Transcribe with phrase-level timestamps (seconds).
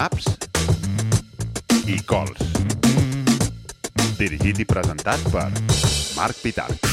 [0.00, 0.24] naps
[1.84, 2.40] i cols.
[4.16, 5.48] Dirigit i presentat per
[6.16, 6.88] Marc Pitarch.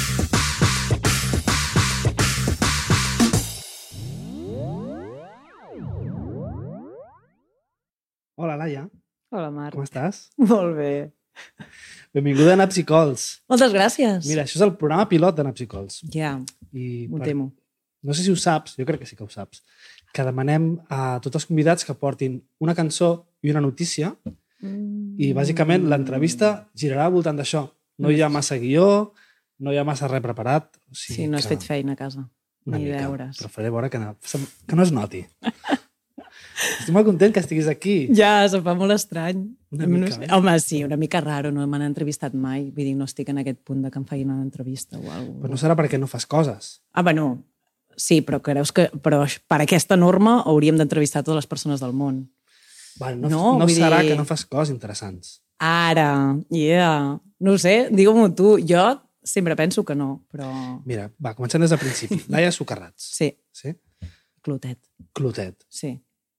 [8.36, 8.88] Hola, Laia.
[9.34, 9.76] Hola, Marc.
[9.76, 10.28] Com estàs?
[10.52, 10.92] Molt bé.
[12.16, 13.26] Benvinguda a Naps i Cols.
[13.52, 14.28] Moltes gràcies.
[14.30, 16.00] Mira, això és el programa pilot de Naps i Cols.
[16.14, 16.36] Ja,
[16.72, 17.50] I m'ho per- temo.
[18.08, 19.64] No sé si ho saps, jo crec que sí que ho saps,
[20.14, 24.14] que demanem a tots els convidats que portin una cançó i una notícia
[24.62, 27.68] i, bàsicament, l'entrevista girarà al voltant d'això.
[28.02, 29.14] No hi ha massa guió,
[29.60, 30.72] no hi ha massa res preparat.
[30.90, 32.28] O sigui Sí, no has que fet feina a casa.
[32.66, 33.38] Una Ni mica, deures.
[33.40, 34.16] però faré veure que no,
[34.68, 35.22] que no es noti.
[36.58, 37.94] Estic molt content que estiguis aquí.
[38.18, 39.44] Ja, se'm fa molt estrany.
[39.76, 40.28] Una No mica, eh?
[40.34, 42.66] Home, sí, una mica raro, no m'han entrevistat mai.
[42.74, 45.44] Vull dir, no estic en aquest punt de que em feien una entrevista o alguna
[45.46, 46.82] Però no serà perquè no fas coses.
[46.94, 47.44] Ah, bueno,
[47.98, 52.28] sí, però creus que però per aquesta norma hauríem d'entrevistar totes les persones del món.
[53.00, 55.42] Bueno, no, No, no, serà dir- que no fas coses interessants.
[55.60, 57.18] Ara, yeah.
[57.40, 58.56] No ho sé, digue-m'ho tu.
[58.62, 60.48] Jo sempre penso que no, però...
[60.86, 62.22] Mira, va, comencem des del principi.
[62.34, 63.74] Laia Socarrats, Sí, sí?
[64.42, 64.80] clotet,
[65.14, 65.92] Clotet, sí.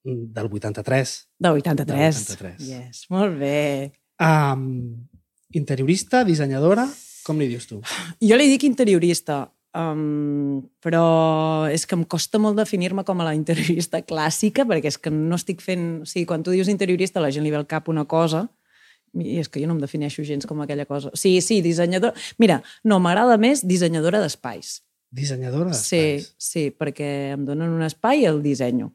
[0.03, 1.29] del 83.
[1.39, 1.87] De 83.
[1.87, 2.67] Del 83.
[2.67, 3.93] Yes, molt bé.
[4.19, 5.07] Um,
[5.53, 6.89] interiorista, dissenyadora,
[7.27, 7.83] com li dius tu?
[8.25, 9.43] Jo li dic interiorista,
[9.77, 14.99] um, però és que em costa molt definir-me com a la interiorista clàssica, perquè és
[15.01, 15.89] que no estic fent...
[16.03, 18.47] O sigui, quan tu dius interiorista, la gent li ve al cap una cosa,
[19.19, 21.11] i és que jo no em defineixo gens com aquella cosa.
[21.15, 22.15] Sí, sí, dissenyadora...
[22.39, 24.83] Mira, no, m'agrada més dissenyadora d'espais.
[25.11, 26.35] Dissenyadora Sí, d'espais.
[26.37, 28.91] sí, perquè em donen un espai i el dissenyo.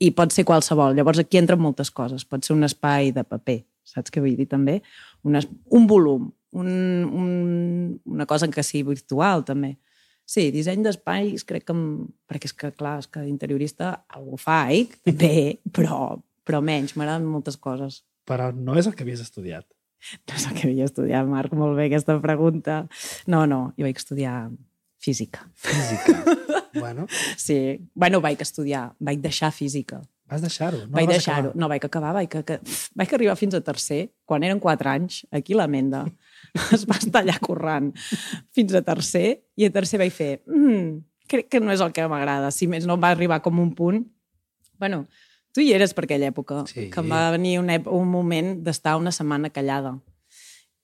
[0.00, 0.94] I pot ser qualsevol.
[0.96, 2.24] Llavors aquí entren moltes coses.
[2.24, 4.78] Pot ser un espai de paper, saps què vull dir també?
[5.26, 5.48] Un, es...
[5.68, 6.68] un volum, un,
[7.06, 9.76] un, una cosa que sigui virtual també.
[10.30, 11.74] Sí, disseny d'espais crec que...
[12.30, 16.16] Perquè és que, clar, és que d'interiorista ho faig, bé, però,
[16.46, 18.02] però menys, m'agraden moltes coses.
[18.28, 19.66] Però no és el que havies estudiat.
[20.30, 22.84] No és el que havia estudiat, Marc, molt bé aquesta pregunta.
[23.28, 24.36] No, no, jo vaig estudiar
[25.02, 25.42] física.
[25.54, 26.22] Física.
[26.78, 27.06] bueno,
[27.36, 30.00] Sí, bueno, vaig estudiar, vaig deixar física.
[30.30, 30.84] vas deixar-ho.
[30.86, 32.60] No vaig deixar-ho, no, vaig acabar, vaig, que,
[32.94, 36.04] vaig arribar fins a tercer, quan eren quatre anys, aquí a la Menda.
[36.76, 37.92] Es va estar allà currant
[38.54, 40.98] fins a tercer, i a tercer vaig fer, mm,
[41.30, 42.50] crec que no és el que m'agrada.
[42.54, 44.02] Si més no, va arribar com un punt...
[44.80, 45.04] Bueno,
[45.54, 46.88] tu hi eres per aquella època, Sí.
[46.90, 49.98] que em va venir un, un moment d'estar una setmana callada.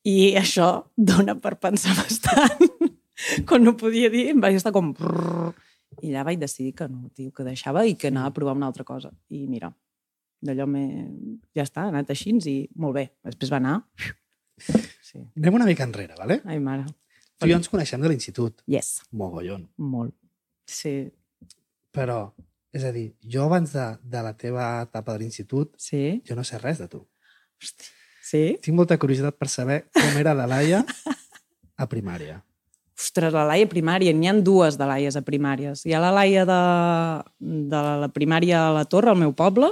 [0.06, 2.92] I això dona per pensar bastant.
[3.48, 4.92] Quan no podia dir, em vaig estar com...
[6.02, 8.68] I allà vaig decidir que no, tio, que deixava i que anava a provar una
[8.68, 9.10] altra cosa.
[9.32, 9.72] I mira,
[10.44, 10.84] d'allò me...
[11.56, 13.08] ja està, ha anat així i molt bé.
[13.24, 13.80] Després va anar...
[15.16, 15.40] Sí.
[15.42, 16.40] Anem una mica enrere, vale?
[16.44, 16.84] Ai, mare.
[17.36, 18.62] Tu i jo ens coneixem de l'institut.
[18.70, 19.66] Yes, Mogollon.
[19.76, 20.14] molt.
[20.66, 21.12] Sí,
[21.96, 22.32] Però,
[22.76, 26.20] és a dir, jo abans de, de la teva etapa de l'institut, sí.
[26.28, 27.00] jo no sé res de tu.
[27.62, 27.86] Hosti.
[28.26, 28.42] Sí?
[28.60, 30.82] Tinc molta curiositat per saber com era la Laia
[31.78, 32.42] a primària.
[32.96, 35.86] Ostres, la Laia primària, n'hi han dues de Laies a primàries.
[35.86, 36.60] Hi ha la Laia de,
[37.72, 39.70] de la primària a la Torre, al meu poble,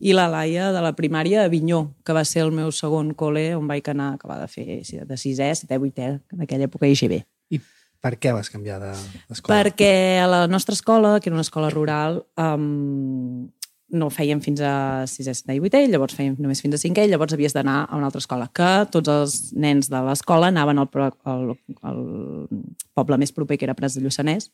[0.00, 3.50] i la Laia de la primària a Avinyó, que va ser el meu segon col·le
[3.58, 7.18] on vaig anar, que va de fer de sisè, setè, vuitè, en aquella època IGB.
[7.54, 7.60] I
[8.00, 8.94] per què vas canviar de-
[9.28, 9.54] d'escola?
[9.56, 9.92] Perquè
[10.22, 13.48] a la nostra escola, que era una escola rural, um,
[13.88, 17.10] no fèiem fins a 6è, 7è i 8è, llavors fèiem només fins a 5è, i
[17.10, 20.90] llavors havies d'anar a una altra escola, que tots els nens de l'escola anaven al,
[21.24, 22.02] al, al
[22.94, 24.50] poble més proper, que era Prats de Lluçanès,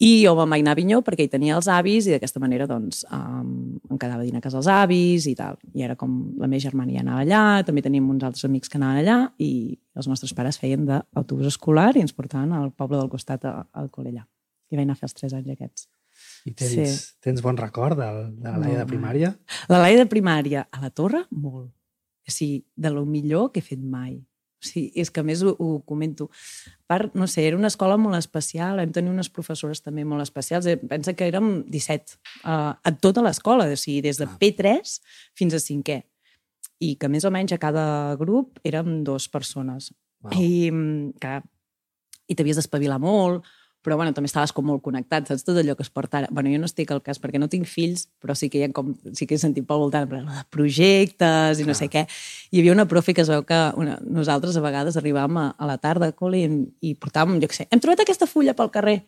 [0.00, 2.66] i jo me'n vaig anar a Avinyó perquè hi tenia els avis i d'aquesta manera
[2.66, 5.58] doncs, um, em quedava a dinar a casa els avis i tal.
[5.76, 8.78] I era com la meva germana ja anava allà, també teníem uns altres amics que
[8.80, 13.10] anaven allà i els nostres pares feien d'autobús escolar i ens portaven al poble del
[13.12, 14.24] costat al col·le allà.
[14.70, 15.88] I vaig anar a fer els tres anys aquests.
[16.46, 17.14] I tens, Sí.
[17.20, 18.08] tens bon record de,
[18.40, 19.34] de la Laia de primària?
[19.68, 21.68] La Laia de primària a la torre, molt.
[22.28, 24.20] O sigui, de lo millor que he fet mai.
[24.60, 26.28] O sigui, és que a més ho, ho comento.
[26.84, 30.22] A part, no sé, era una escola molt especial, vam tenir unes professores també molt
[30.22, 30.66] especials.
[30.68, 34.36] Eh, Pensa que érem 17 uh, a tota l'escola, o sigui, des de Ah.
[34.40, 34.98] P3
[35.34, 36.02] fins a 5è.
[36.80, 39.90] I que més o menys a cada grup érem dues persones.
[40.22, 40.32] Wow.
[40.36, 41.40] I, mm, clar,
[42.28, 43.44] i t'havies d'espavilar molt,
[43.84, 46.28] però bueno, també estaves com molt connectat, saps tot allò que es porta ara.
[46.30, 48.72] Bueno, jo no estic al cas perquè no tinc fills, però sí que hi ha
[48.76, 50.20] com, sí que he sentit pel voltant de
[50.52, 51.78] projectes i no Clar.
[51.80, 52.04] sé què.
[52.52, 55.70] Hi havia una profe que es veu que una, nosaltres a vegades arribàvem a, a
[55.70, 56.44] la tarda i,
[56.80, 59.00] i portàvem, jo què sé, hem trobat aquesta fulla pel carrer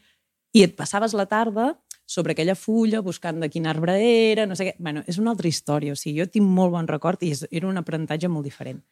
[0.52, 1.72] i et passaves la tarda
[2.06, 4.74] sobre aquella fulla, buscant de quin arbre era, no sé què.
[4.78, 5.94] Bueno, és una altra història.
[5.94, 8.82] O sigui, jo tinc molt bon record i és, era un aprenentatge molt diferent.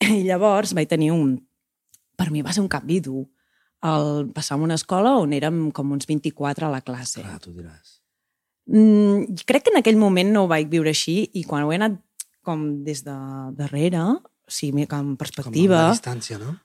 [0.18, 1.38] I llavors vaig tenir un...
[2.18, 3.24] Per mi va ser un canvi dur.
[3.82, 7.22] El passar en una escola on érem com uns 24 a la classe.
[7.22, 7.98] Clar, tu diràs.
[8.70, 11.80] Mm, crec que en aquell moment no ho vaig viure així i quan ho he
[11.80, 11.98] anat
[12.46, 13.14] com des de
[13.58, 16.58] darrere, o sigui, com Com en a perspectiva, la distància, no?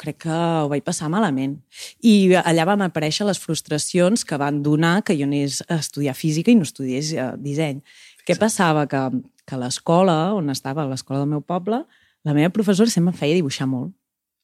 [0.00, 1.58] crec que ho vaig passar malament.
[2.00, 6.52] I allà van aparèixer les frustracions que van donar que jo anés a estudiar física
[6.52, 7.82] i no estudiés eh, disseny.
[8.26, 8.86] Què passava?
[8.88, 9.02] Que,
[9.44, 11.84] que a l'escola, on estava, a l'escola del meu poble,
[12.24, 13.92] la meva professora sempre em feia dibuixar molt.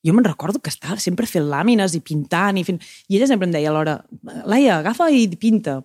[0.06, 2.78] Jo me'n recordo que estava sempre fent làmines i pintant, i, fent...
[3.10, 3.98] i ella sempre em deia alhora,
[4.46, 5.80] Laia, agafa i pinta.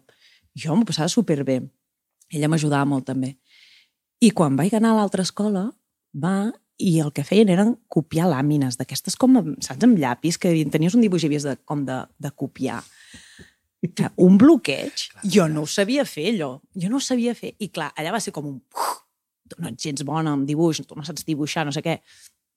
[0.53, 1.61] Jo m'ho passava superbé.
[2.31, 3.35] Ella m'ajudava molt també.
[4.21, 5.71] I quan vaig anar a l'altra escola,
[6.13, 6.51] va
[6.81, 11.03] i el que feien eren copiar làmines d'aquestes com, saps, amb llapis, que tenies un
[11.03, 12.81] dibuix i havies de, com de, de copiar.
[13.81, 16.55] Que un bloqueig, jo no ho sabia fer, allò.
[16.77, 17.55] Jo no ho sabia fer.
[17.61, 18.59] I clar, allà va ser com un...
[19.51, 21.97] Tu no ets gens bona amb dibuix, tu no saps dibuixar, no sé què.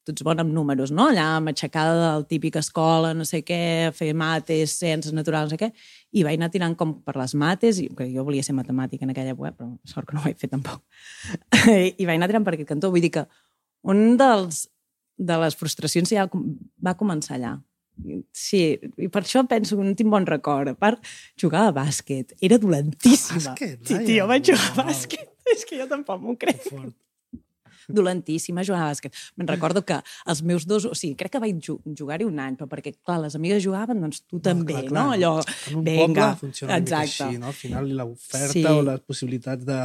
[0.05, 1.07] Tu ets bona amb números, no?
[1.09, 5.71] Allà m'aixecada del típic escola, no sé què, fer mates, ciències naturals, no sé què.
[6.13, 9.15] I vaig anar tirant com per les mates, i, que jo volia ser matemàtica en
[9.15, 10.83] aquella època, però sort que no ho vaig fer tampoc.
[12.01, 12.93] I vaig anar tirant per aquest cantó.
[12.93, 13.25] Vull dir que
[13.89, 14.67] un dels,
[15.17, 17.55] de les frustracions ja va començar allà.
[18.35, 18.61] Sí,
[18.99, 20.73] i per això penso que no tinc bon record.
[20.73, 21.01] A part,
[21.41, 22.35] jugava a bàsquet.
[22.43, 23.39] Era dolentíssima.
[23.55, 25.31] Bàsquet, Sí, tio, vaig jugar a bàsquet.
[25.55, 26.63] És que jo tampoc m'ho crec.
[26.65, 26.95] Que fort.
[27.89, 29.13] Dolentíssima jugava a bàsquet.
[29.37, 30.85] Me'n recordo que els meus dos...
[30.87, 34.01] O sigui, crec que vaig ju- jugar-hi un any, però perquè, clar, les amigues jugaven,
[34.01, 34.91] doncs tu també, clar, no?
[34.91, 35.07] clar.
[35.19, 35.35] Allò,
[35.71, 36.05] En un vinga,
[36.35, 37.25] poble funciona una mica exacte.
[37.31, 37.47] així, no?
[37.53, 38.65] Al final l'oferta Sí.
[38.65, 39.81] o les possibilitats de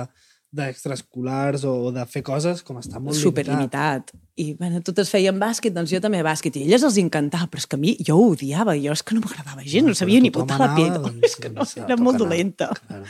[0.51, 3.21] d'extraescolars o de fer coses com està molt limitat.
[3.21, 4.13] superlimitat.
[4.39, 6.55] I, bueno, totes feien bàsquet, doncs jo també bàsquet.
[6.57, 8.73] I elles els encantava, però és que a mi, jo ho odiava.
[8.81, 10.99] Jo és que no m'agradava gens, no, Bueno, sabia ni portar la anava, peta.
[11.05, 12.23] doncs, és que no, era molt anar.
[12.23, 12.69] dolenta.
[12.87, 13.03] Claro.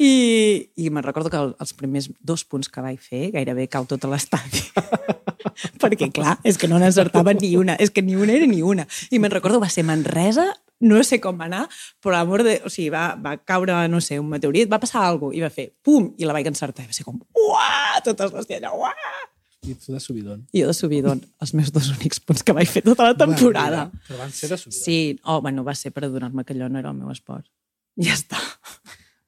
[0.00, 3.84] I, i me'n recordo que el- els primers dos punts que vaig fer gairebé cau
[3.84, 4.62] tota l'estadi.
[5.82, 7.74] Perquè, clar, és que no n'encertava ni una.
[7.76, 8.86] És que ni una era ni una.
[9.12, 10.46] I me'n recordo, va ser Manresa,
[10.80, 11.66] no sé com va anar,
[12.00, 12.54] però l'amor de...
[12.64, 15.50] O sigui, va, va caure, no sé, un meteorit, va passar alguna cosa, i va
[15.52, 16.86] fer pum, i la vaig encertar.
[16.86, 19.18] I va ser com, uah, totes les ties allà, uah!
[19.68, 20.46] I tu de subidon.
[20.56, 23.90] I jo de subidon, els meus dos únics punts que vaig fer tota la temporada.
[23.90, 24.80] Bueno, però van ser de subidon.
[24.80, 24.96] Sí,
[25.28, 27.44] oh, bueno, va ser per adonar-me que allò no era el meu esport.
[28.00, 28.40] Ja està.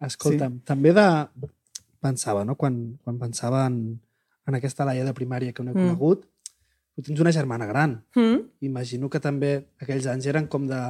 [0.07, 0.65] Escolta'm, sí.
[0.67, 1.07] també de...
[2.03, 2.57] pensava, no?
[2.59, 4.01] Quan, quan pensava en,
[4.49, 5.93] en aquesta Laia de primària que no he Mm.
[5.93, 6.25] conegut,
[6.95, 8.03] tu tens una germana gran.
[8.17, 8.41] Mm?
[8.67, 10.81] Imagino que també aquells anys eren com de,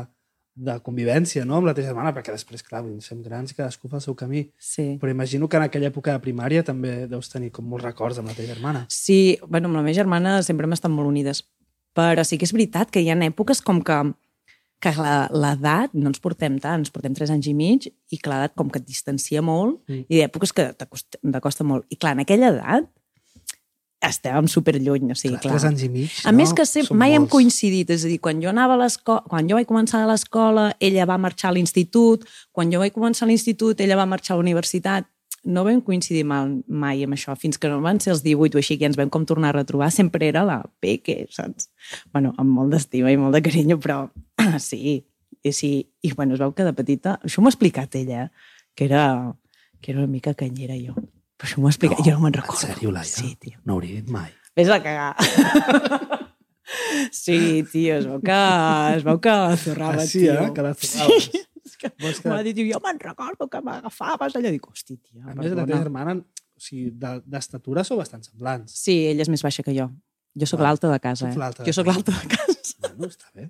[0.55, 4.01] de convivència, no?, amb la teva germana, perquè després, clar, som grans i cadascú fa
[4.01, 4.47] el seu camí.
[4.59, 4.97] Sí.
[5.01, 8.29] Però imagino que en aquella època de primària també deus tenir com molts records amb
[8.33, 8.87] la teva germana.
[8.89, 11.45] Sí, bueno, amb la meva germana sempre hem estat molt unides.
[11.93, 14.01] Però sí que és veritat que hi ha èpoques com que,
[14.83, 18.57] que l'edat, no ens portem tant, ens portem tres anys i mig, i que l'edat
[18.59, 20.05] com que et distancia molt, Mm.
[20.11, 21.87] i èpoques que t'acosta molt.
[21.89, 22.89] I clar, en aquella edat
[24.03, 25.53] estàvem superlluny, o sigui, Clar, clar.
[25.53, 26.39] tres anys i mig, A no?
[26.41, 27.31] més que sempre, Són mai hem molts.
[27.37, 30.73] coincidit, és a dir, quan jo anava a l'escola, quan jo vaig començar a l'escola,
[30.81, 34.37] ella va marxar a l'institut, quan jo vaig començar a l'institut, ella va marxar a
[34.39, 35.07] la universitat,
[35.45, 38.61] no vam coincidir mal, mai amb això, fins que no van ser els 18 o
[38.61, 41.71] així, que ens vam com tornar a retrobar, sempre era la Peque, saps?
[42.13, 44.05] Bueno, amb molt d'estima i molt de carinyo, però
[44.63, 45.01] sí,
[45.43, 45.73] i sí,
[46.03, 48.53] i bueno, es veu que de petita, això m'ho ha explicat ella, eh?
[48.75, 49.35] que era,
[49.81, 50.95] que era una mica canyera jo.
[51.37, 52.61] Però això m'ho ha explicat, No, jo no me'n en recordo.
[52.63, 53.05] sèrio, Laia?
[53.11, 53.59] Sí, tio.
[53.65, 54.31] No hauria dit mai.
[54.55, 55.17] Vés a cagar.
[57.11, 58.37] Sí, tio, es veu que,
[58.97, 60.33] es veu que zurrava, Ah, sí, tio.
[60.41, 60.53] eh?
[60.55, 61.25] Que la zurraves.
[61.27, 61.41] Sí,
[61.83, 61.91] que
[62.23, 64.51] que- m'ha dit, jo me'n recordo que m'agafaves allò.
[64.55, 65.83] Dic, hosti, tia, A més, la teva perdona.
[65.83, 66.17] germana,
[66.57, 68.73] o sigui, de- d'estatura sou bastant semblants.
[68.73, 69.91] Sí, ella és més baixa que jo.
[70.35, 71.35] Jo sóc l'alta de casa, eh?
[71.37, 72.49] de Jo sóc l'alta de casa.
[72.93, 73.47] Bueno, està bé.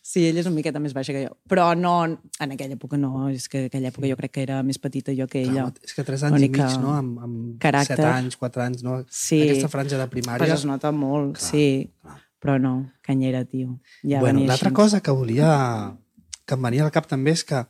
[0.00, 1.34] Sí, ella és una miqueta més baixa que jo.
[1.50, 1.92] Però no,
[2.40, 3.28] en aquella època no.
[3.28, 5.66] És que en aquella època jo crec que era més petita jo que ella.
[5.66, 6.94] Clar, és que 3 anys i mig, no?
[6.96, 7.98] Amb, amb caràcter.
[7.98, 8.94] 7 anys, 4 anys, no?
[9.10, 9.40] Sí.
[9.42, 10.38] Aquesta franja de primària.
[10.46, 11.90] Pues es nota molt, Clar, sí.
[12.00, 12.16] clar.
[12.40, 12.72] Però no,
[13.04, 13.80] canyera, tio.
[14.02, 15.92] Ja bueno, l'altra cosa que volia
[16.50, 17.62] que em venia al cap també és que,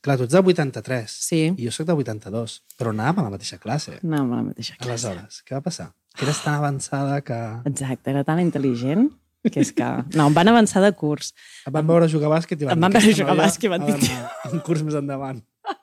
[0.00, 1.40] clar, tu ets del 83 Sí.
[1.58, 3.98] i jo sóc del 82, però anàvem a la mateixa classe.
[4.02, 5.08] No, amb la mateixa classe.
[5.10, 5.90] Aleshores, què va passar?
[6.16, 7.36] Que eres tan avançada que...
[7.70, 9.10] Exacte, era tan intel·ligent
[9.48, 9.86] que és que...
[10.18, 11.30] No, em van avançar de curs.
[11.66, 13.68] Et van veure jugar a bàsquet i van Em van veure "Aquesta jugar a bàsquet
[13.68, 14.18] i van dir,
[14.52, 15.42] Un curs més endavant.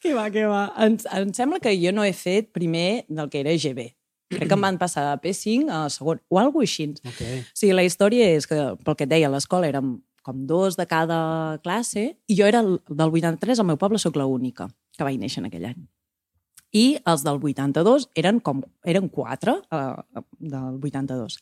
[0.00, 0.62] Que va, que va.
[0.80, 3.90] Em, em sembla que jo no he fet primer del que era GB.
[4.32, 6.86] Crec que em van passar de P5 a segon, o alguna cosa així.
[7.04, 7.20] Ok.
[7.42, 8.56] O sigui, la història és que,
[8.86, 12.60] pel que et deia, a l'escola érem com dos de cada classe i jo era
[12.60, 15.80] el- del 83, al meu poble sóc l'única que vaig néixer en aquell any.
[16.72, 21.38] I els del 82 eren com eren quatre eh, del 82.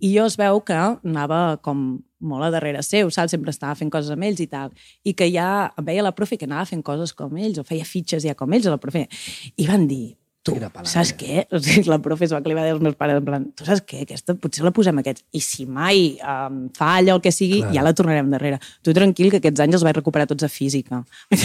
[0.00, 1.80] I jo es veu que anava com
[2.20, 3.32] molt a darrere seu, saps?
[3.34, 4.70] Sempre estava fent coses amb ells i tal.
[5.02, 8.22] I que ja veia la profe que anava fent coses com ells, o feia fitxes
[8.22, 9.08] ja com ells, la profe.
[9.56, 10.14] I van dir,
[10.50, 11.44] tu, saps què?
[11.50, 13.46] O sigui, la profe es va que li va dir als meus pares, en plan,
[13.56, 14.02] tu saps què?
[14.06, 15.24] Aquesta potser la posem aquests.
[15.36, 17.74] I si mai um, falla o el que sigui, Clar.
[17.78, 18.60] ja la tornarem darrere.
[18.86, 21.02] Tu tranquil, que aquests anys els vaig recuperar tots a física.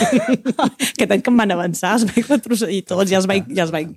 [0.92, 3.74] Aquest any que em van avançar, els vaig retrocedir tots, ja els vaig, ja els
[3.76, 3.94] vaig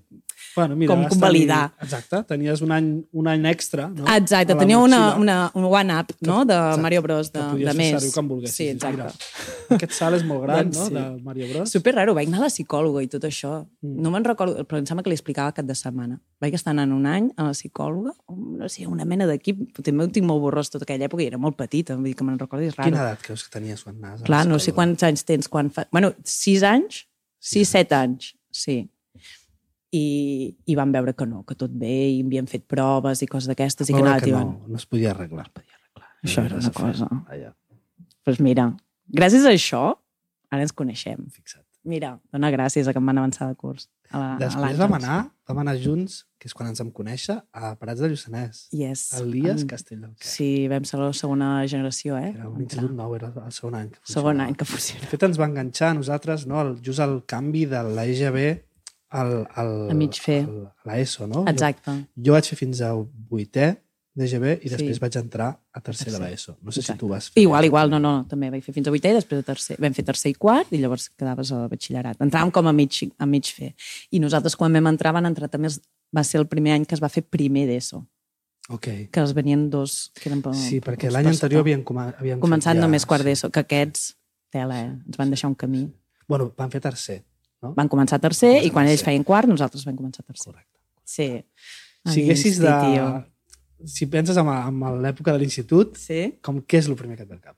[0.56, 1.70] Bueno, mira, com convalidar.
[1.70, 4.06] Tenir, exacte, tenies un any, un any extra, no?
[4.14, 6.44] Exacte, tenia una, una, un one-up no?
[6.44, 7.32] de Exacte, Mario Bros.
[7.32, 7.90] de, que podies de fer més.
[7.96, 8.56] servir quan volguessis.
[8.56, 9.08] Sí, exacte.
[9.08, 9.12] Mira,
[9.78, 10.94] aquest salt és molt gran, Doncs no?, sí.
[10.96, 11.74] de Mario Bros.
[11.76, 13.54] Super raro, vaig anar a la psicòloga i tot això.
[13.84, 14.02] Mm.
[14.04, 16.18] No me'n recordo, però em sembla que li explicava cap de setmana.
[16.42, 18.14] Vaig estar anant un any a la psicòloga,
[18.62, 21.40] no sé, una mena d'equip, també ho tinc molt borrós tota aquella època i era
[21.40, 22.90] molt petita, vull dir que me'n recordo, és raro.
[22.90, 25.50] Quina edat creus que tenies quan anaves a la Clar, no sé quants anys tens
[25.50, 25.88] quan fa...
[25.92, 27.04] Bueno, sis anys?
[27.38, 28.80] Sis, set anys, sí.
[29.92, 33.48] I, I van veure que no, que tot bé, i havien fet proves i coses
[33.48, 35.46] d'aquestes i que anava que no, no es podia arreglar.
[36.22, 36.82] Això era No una s'ha fet.
[36.82, 37.08] cosa.
[37.32, 37.54] Allà,
[38.26, 38.66] Doncs mira,
[39.08, 39.94] gràcies a això,
[40.50, 41.24] ara ens coneixem.
[41.32, 41.64] fixa't.
[41.88, 43.88] Mira, dona gràcies a que em van avançar de curs.
[44.10, 44.78] A la, a Després l'Àngels.
[44.82, 45.18] vam anar,
[45.48, 48.66] vam anar junts, que és quan ens vam conèixer, a Parats de Lluçanès.
[48.72, 49.14] Yes.
[49.20, 50.26] El Lies En- Castell del Quer.
[50.28, 52.34] Sí, vam ser la segona generació, eh?
[52.34, 53.88] Era un institut nou, era el segon any.
[53.90, 54.48] Que Segon funcionava.
[54.48, 55.00] any que funciona.
[55.00, 56.60] De fet, ens va enganxar a nosaltres, no?
[56.60, 58.44] El, just el canvi de l'EGB
[59.10, 60.44] al, al, A mig fer.
[60.44, 61.44] al- a l'ESO, no?
[61.48, 61.90] Exacte.
[61.90, 63.76] Jo, jo vaig fer fins a vuitè
[64.18, 64.74] d'EGB i Sí.
[64.74, 66.56] després vaig entrar a tercer de l'ESO.
[66.62, 66.96] No sé Exacte.
[66.96, 67.40] si tu vas fer.
[67.42, 69.94] Igual, igual, no, no, també vaig fer fins a vuitè i després a tercer, vam
[69.94, 72.18] fer tercer i quart i llavors quedaves a batxillerat.
[72.18, 73.74] Entràvem com a mig, a mig fer.
[74.10, 75.68] I nosaltres quan vam entrar van entrar també,
[76.14, 78.04] va ser el primer any que es va fer primer d'ESO,
[78.70, 78.88] Ok.
[79.12, 82.40] que els venien dos que eren per, Sí, perquè per l'any anterior havien, coma, havien
[82.40, 83.28] Començat ja, només quart sí.
[83.28, 84.16] d'ESO, que aquests,
[84.50, 84.90] tela, eh?
[85.06, 85.90] ens van deixar un camí.
[86.26, 87.22] Bueno, van fer tercer,
[87.62, 87.72] no?
[87.76, 90.52] Van començar tercer Començar i quan ells feien quart, nosaltres vam començar tercer.
[90.52, 90.76] Correcte.
[91.04, 91.30] Sí.
[92.08, 92.74] Si haguessis de...
[92.84, 93.08] Tio.
[93.86, 96.38] Si penses en, en l'època de l'institut, Sí?
[96.42, 97.56] com què és el primer que et ve al cap?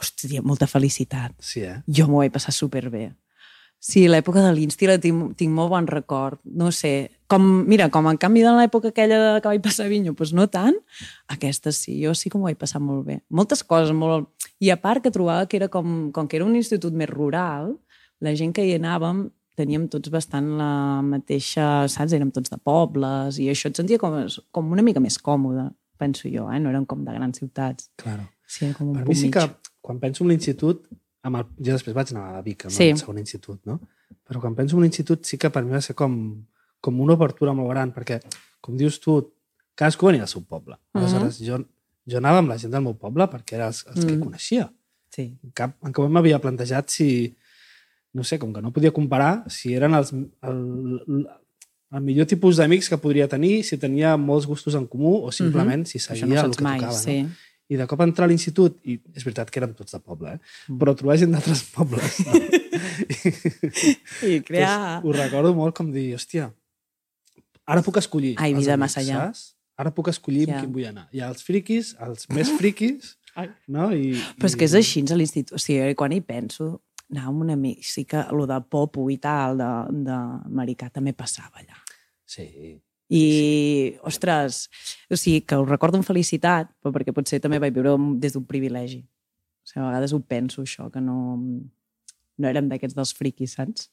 [0.00, 1.32] Hòstia, molta felicitat.
[1.40, 1.78] Sí, eh?
[1.86, 3.12] Jo m'ho vaig passar superbé.
[3.84, 6.40] Sí, l'època de l'Insti la tinc, tinc molt bon record.
[6.44, 9.92] No sé, com, mira, com en canvi de l'època aquella de que vaig passar a
[9.92, 10.76] Vinyo, doncs no tant,
[11.28, 13.18] aquesta sí, jo sí que m'ho vaig passar molt bé.
[13.28, 14.30] Moltes coses, molt...
[14.64, 17.74] I a part que trobava que era com, com que era un institut més rural,
[18.24, 19.26] la gent que hi anàvem
[19.58, 20.70] teníem tots bastant la
[21.06, 22.14] mateixa, saps?
[22.16, 24.16] Érem tots de pobles i això et sentia com,
[24.50, 25.68] com una mica més còmode,
[26.00, 26.58] penso jo, eh?
[26.62, 27.90] No eren com de grans ciutats.
[28.00, 28.26] Claro.
[28.46, 29.44] Sí, com un Per mi sí que,
[29.84, 30.88] quan penso en l'institut,
[31.24, 32.90] amb el, jo després vaig anar a Vic, amb Sí.
[32.90, 33.78] el segon institut, no?
[34.26, 36.18] Però quan penso en un institut sí que per mi va ser com,
[36.80, 38.18] com una obertura molt gran, perquè,
[38.60, 39.20] com dius tu,
[39.74, 40.76] cadascú venia del seu poble.
[40.94, 41.00] Mhm.
[41.02, 41.58] Aleshores, jo,
[42.06, 44.20] jo anava amb la gent del meu poble perquè era els, els que Mhm.
[44.26, 44.68] coneixia.
[45.10, 45.30] Sí.
[45.44, 47.34] En cap, en cap m'havia plantejat si,
[48.14, 50.60] no sé, com que no podia comparar, si eren els, el,
[51.94, 55.84] el, millor tipus d'amics que podria tenir, si tenia molts gustos en comú o simplement
[55.86, 56.04] si Mhm.
[56.04, 56.98] Això seguia no el que mai, tocava.
[56.98, 57.22] sí.
[57.24, 57.30] No?
[57.66, 60.38] I de cop entrar a l'institut, i és veritat que érem tots de poble, eh?
[60.68, 60.78] Mm.
[60.78, 62.18] però trobar gent d'altres pobles.
[62.26, 62.32] No?
[64.28, 65.00] I crear...
[65.02, 66.50] Pues, ho recordo molt com dir, hòstia,
[67.66, 68.34] ara puc escollir.
[68.38, 69.22] Ai, vida amics, massa allà.
[69.26, 69.44] saps?
[69.80, 70.58] Ara puc escollir Ja.
[70.58, 71.08] amb qui vull anar.
[71.12, 73.48] Hi ha els friquis, els més friquis, Ai.
[73.66, 73.88] no?
[73.96, 75.56] I, Però és que és així a l'institut.
[75.56, 79.18] O sigui, quan hi penso, anar amb un amic, sí que el de popo i
[79.22, 79.70] tal, de,
[80.06, 80.18] de
[80.48, 81.78] americà, també passava allà.
[82.24, 82.48] Sí,
[83.14, 84.64] I, ostres,
[85.12, 88.46] o sigui, que ho recordo amb felicitat, però perquè potser també vaig viure des d'un
[88.48, 89.02] privilegi.
[89.04, 93.90] O sigui, a vegades ho penso, això, que no, no érem d'aquests dels friquis, saps?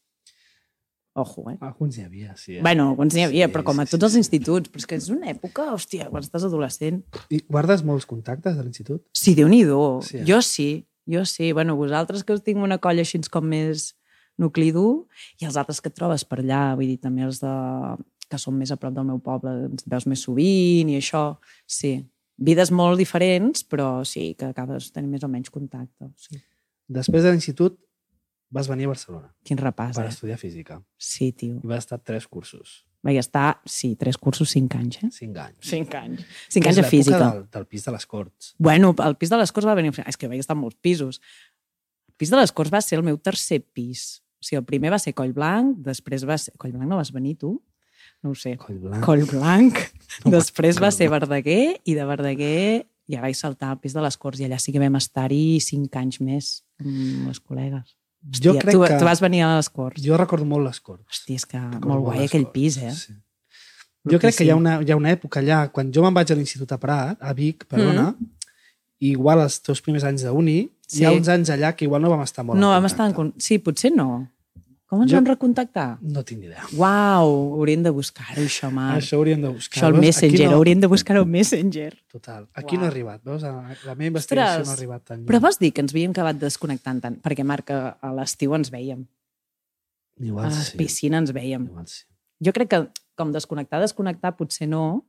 [1.14, 1.58] Ojo, eh?
[1.60, 2.56] alguns hi havia, sí.
[2.56, 2.62] Eh?
[2.64, 4.22] Bueno, alguns n'hi havia, Sí, però com a sí, tots sí, els sí.
[4.22, 4.72] instituts.
[4.72, 8.64] Però és que és una època, hòstia, quan estàs adolescent, I guardes molts contactes de
[8.64, 9.04] l'institut?
[9.12, 9.66] Sí, déu nhi
[10.08, 10.24] Sí, eh?
[10.28, 10.70] Jo sí,
[11.12, 11.52] jo sí.
[11.52, 13.92] Bueno, vosaltres que us tinc una colla així com més
[14.42, 15.06] nucli dur
[15.42, 17.52] i els altres que et trobes per allà, vull dir, també els de,
[18.32, 21.26] que són més a prop del meu poble, ens veus més sovint i això,
[21.68, 21.98] sí.
[22.42, 26.10] Vides molt diferents, però sí, que acabes tenint més o menys contacte.
[26.18, 26.40] Sí.
[26.92, 27.78] Després de l'institut
[28.52, 30.12] vas venir a Barcelona Quin repàs, per eh?
[30.12, 30.80] estudiar física.
[30.98, 31.60] Sí, tio.
[31.62, 35.10] I vas estar tres cursos, Vaig estar, sí, tres cursos, cinc anys, eh?
[35.16, 35.58] cinc anys.
[35.66, 36.26] Cinc anys.
[36.54, 37.18] Cinc anys de física.
[37.24, 38.52] Del, del pis de les Corts.
[38.62, 39.96] Bueno, el pis de les Corts va venir...
[40.06, 41.18] És que vaig estar en molts pisos.
[42.12, 44.22] El pis de les Corts va ser el meu tercer pis.
[44.38, 46.54] O sigui, el primer va ser Coll Blanc, després va ser...
[46.62, 47.56] Coll Blanc no vas venir, tu?
[48.22, 48.54] No ho sé.
[48.62, 49.04] Coll blanc.
[49.06, 49.82] Coll Blanc.
[50.26, 51.08] No després va ser.
[51.10, 54.74] Verdaguer i de Verdaguer ja vaig saltar al pis de les Corts i allà sí
[54.76, 56.52] que vam estar-hi cinc anys més
[56.84, 57.96] amb les col·legues.
[58.22, 58.98] Jo crec tu, que...
[59.00, 60.02] tu vas venir a les Corts.
[60.04, 61.06] Jo recordo molt les Corts.
[61.10, 62.92] Hòstia, és que Recordo molt guai aquell Corts, pis, eh?
[62.94, 63.16] Sí.
[64.12, 66.32] Jo crec que hi ha, una, hi ha una època allà, quan jo me'n vaig
[66.34, 68.12] a l'Institut a Prat, a Vic, perdona,
[69.02, 70.60] i igual els teus primers anys d'uni,
[70.92, 71.00] Sí.
[71.00, 73.30] hi ha uns anys allà que igual no vam estar molt No, vam estar en...
[73.40, 74.28] Sí, potser no.
[74.92, 75.86] Com ens Jo- vam recontactar?
[76.04, 76.66] No tinc idea.
[76.76, 78.98] Uau, hauríem de buscar-ho, això, Marc.
[79.00, 79.80] Això hauríem de buscar.
[79.80, 80.04] Això veus?
[80.04, 81.94] Messenger, no, hauríem de buscar-ho al Messenger.
[82.12, 82.50] Total.
[82.60, 82.82] Aquí Uau.
[82.82, 83.42] no ha arribat, veus?
[83.46, 83.54] La
[83.88, 86.42] la meva investigació Ostres, no ha arribat tan Però vas dir que ens havíem acabat
[86.42, 89.06] desconnectant tant, perquè, Marc, a a l'estiu ens veiem.
[90.20, 90.76] Igual a la sí.
[90.78, 91.70] piscina ens veiem.
[91.72, 92.04] Igual sí.
[92.44, 92.82] Jo crec que
[93.16, 95.06] com desconnectar, desconnectar, potser no.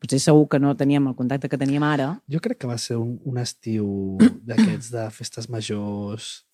[0.00, 2.08] Potser segur que no teníem el contacte que teníem ara.
[2.32, 4.16] Jo crec que va ser un, un estiu
[4.48, 6.46] d'aquests de festes majors...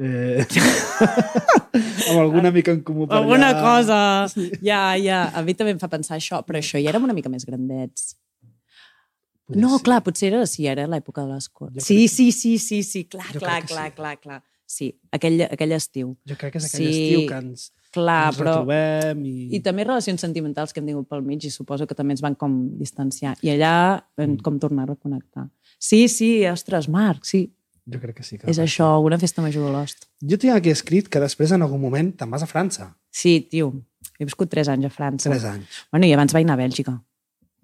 [0.00, 0.46] Eh,
[2.10, 3.60] amb alguna mica en comú per Alguna allà.
[3.60, 3.98] cosa.
[4.32, 4.50] Sí.
[4.64, 5.26] Ja, ja.
[5.36, 8.14] A mi també em fa pensar això, però això ja érem una mica més grandets.
[9.46, 9.84] Podria No, ser.
[9.84, 11.84] clar, potser era, sí, era l'època de les corts.
[11.84, 13.96] Sí, crec sí, sí, sí, sí, clar, Jo clar, que clar, sí.
[13.96, 14.40] clar, clar.
[14.70, 16.12] Sí, aquell, aquell estiu.
[16.24, 17.02] Jo crec que és aquell Sí.
[17.04, 18.52] estiu que ens, Clar, ens però...
[18.60, 19.48] retrobem i...
[19.56, 22.36] I també relacions sentimentals que hem tingut pel mig i suposo que també ens van
[22.38, 23.34] com distanciar.
[23.42, 24.36] I allà Mm.
[24.46, 25.48] com tornar a reconnectar.
[25.78, 27.48] Sí, sí, ostres, Marc, sí.
[27.90, 28.38] Jo crec que sí.
[28.38, 30.06] Que És va això, una festa major de l'Ost.
[30.22, 32.90] Jo tinc aquí escrit que després en algun moment te'n vas a França.
[33.10, 33.72] Sí, tio,
[34.18, 35.30] he viscut tres anys a França.
[35.30, 35.84] Tres anys.
[35.90, 36.96] Bueno, i abans vaig anar a Bèlgica.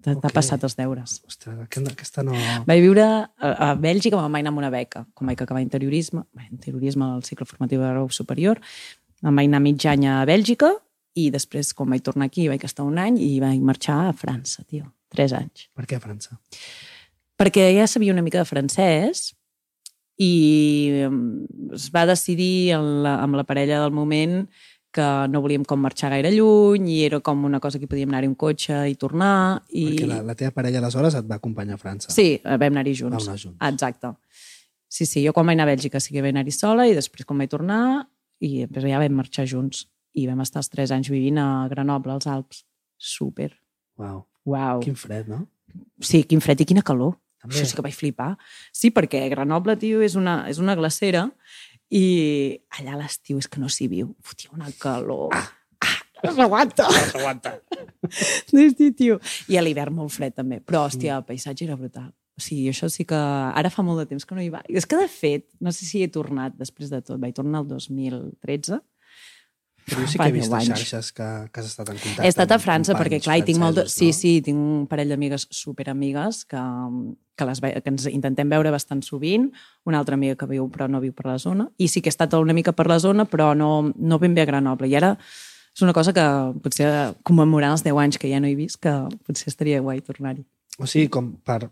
[0.03, 0.19] T'ha Ok.
[0.21, 0.33] okay.
[0.35, 1.21] passat els deures.
[1.27, 2.35] Ostres, aquesta, no...
[2.67, 5.05] Vaig viure a, a Bèlgica, me'n vaig anar amb una beca.
[5.17, 8.61] Com vaig acabar interiorisme, interiorisme al cicle formatiu de grau superior,
[9.25, 10.69] em vaig anar mig any a Bèlgica
[11.17, 14.63] i després, quan vaig tornar aquí, vaig estar un any i vaig marxar a França,
[14.69, 14.85] tio.
[15.09, 15.69] Tres anys.
[15.73, 16.37] Per què a França?
[17.37, 19.33] Perquè ja sabia una mica de francès
[20.17, 21.19] i em,
[21.77, 24.47] es va decidir amb la, amb la parella del moment
[24.97, 28.29] que no volíem com marxar gaire lluny i era com una cosa que podíem anar-hi
[28.31, 29.61] un cotxe i tornar.
[29.69, 29.83] I...
[29.91, 32.09] Perquè la, la teva parella aleshores et va acompanyar a França.
[32.13, 33.19] Sí, vam anar-hi junts.
[33.19, 33.59] Vau anar junts.
[33.67, 34.15] Exacte.
[34.89, 37.27] Sí, sí, jo quan vaig anar a Bèlgica sí que vaig anar-hi sola i després
[37.27, 37.81] quan vaig tornar
[38.41, 39.83] i després ja vam marxar junts
[40.17, 42.63] i vam estar els tres anys vivint a Grenoble, als Alps.
[42.97, 43.51] Super.
[44.01, 44.81] Uau, Uau.
[44.81, 45.43] quin fred, no?
[46.01, 47.17] Sí, quin fred i quina calor.
[47.41, 47.55] També.
[47.55, 48.31] Això sí que vaig flipar.
[48.75, 51.27] Sí, perquè Grenoble, tio, és una, és una glacera
[51.93, 52.03] i
[52.79, 54.11] allà a l'estiu és que no s'hi viu.
[54.25, 55.35] Fotia una calor.
[55.35, 55.47] Ah,
[56.25, 56.87] no s'aguanta.
[56.91, 57.57] No s'aguanta.
[58.09, 59.19] Sí, sí, tio.
[59.51, 60.59] I a l'hivern molt fred, també.
[60.63, 62.09] Però, hòstia, el paisatge era brutal.
[62.37, 63.17] O sigui, això sí que...
[63.17, 64.61] Ara fa molt de temps que no hi va.
[64.69, 67.17] És que, de fet, no sé si he tornat després de tot.
[67.21, 68.79] Vaig tornar el 2013.
[69.87, 72.31] Però jo sí que he vist a xarxes que, que has estat en contacte He
[72.33, 73.77] estat a França perquè, companys clar, hi tinc molt...
[73.79, 73.85] De...
[73.87, 76.63] Sí, francesos, sí, tinc un parell d'amigues superamigues que,
[77.39, 79.47] que, les, ve- que ens intentem veure bastant sovint,
[79.87, 82.15] una altra amiga que viu però no viu per la zona, i sí que he
[82.15, 84.91] estat una mica per la zona, però no, no ben bé a Grenoble.
[84.91, 85.13] I ara
[85.77, 86.27] és una cosa que
[86.65, 86.91] potser
[87.23, 88.91] commemorant els 10 anys que ja no he vist, que
[89.23, 90.43] potser estaria guai tornar-hi.
[90.43, 90.83] no?
[90.83, 91.69] O sigui, com per,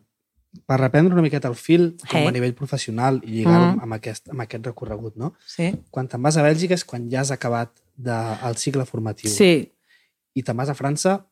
[0.65, 2.27] per reprendre una miqueta el fil, com Eh.
[2.27, 3.83] a nivell professional i lligar-ho Mm.
[3.83, 5.33] amb, aquest, amb aquest recorregut, no?
[5.45, 5.73] Sí?
[5.91, 8.15] Quan te'n vas a Bèlgica és quan ja has acabat de,
[8.47, 9.29] el cicle formatiu.
[9.31, 9.71] Sí.
[10.35, 11.25] I te'n vas a França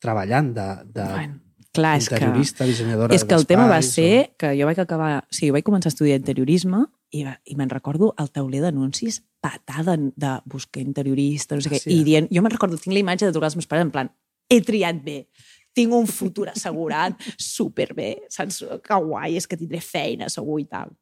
[0.00, 1.40] treballant de, de Bueno,
[1.72, 2.14] clar, és que...
[2.16, 5.24] interiorista, dissenyadora És que el tema va ser que jo vaig acabar...
[5.24, 9.22] O sigui, vaig començar a estudiar interiorisme i, va- i me'n recordo el tauler d'anuncis
[9.40, 12.04] patada de, de buscar interiorista, no sé Ah, què, sí, i eh?
[12.04, 12.28] dient...
[12.32, 14.10] Jo me'n recordo, tinc la imatge de trucar als meus pares en plan,
[14.48, 15.26] he triat bé,
[15.74, 18.62] tinc un futur assegurat, superbé, saps?
[18.84, 20.94] Que guai, és que tindré feina segur i tal.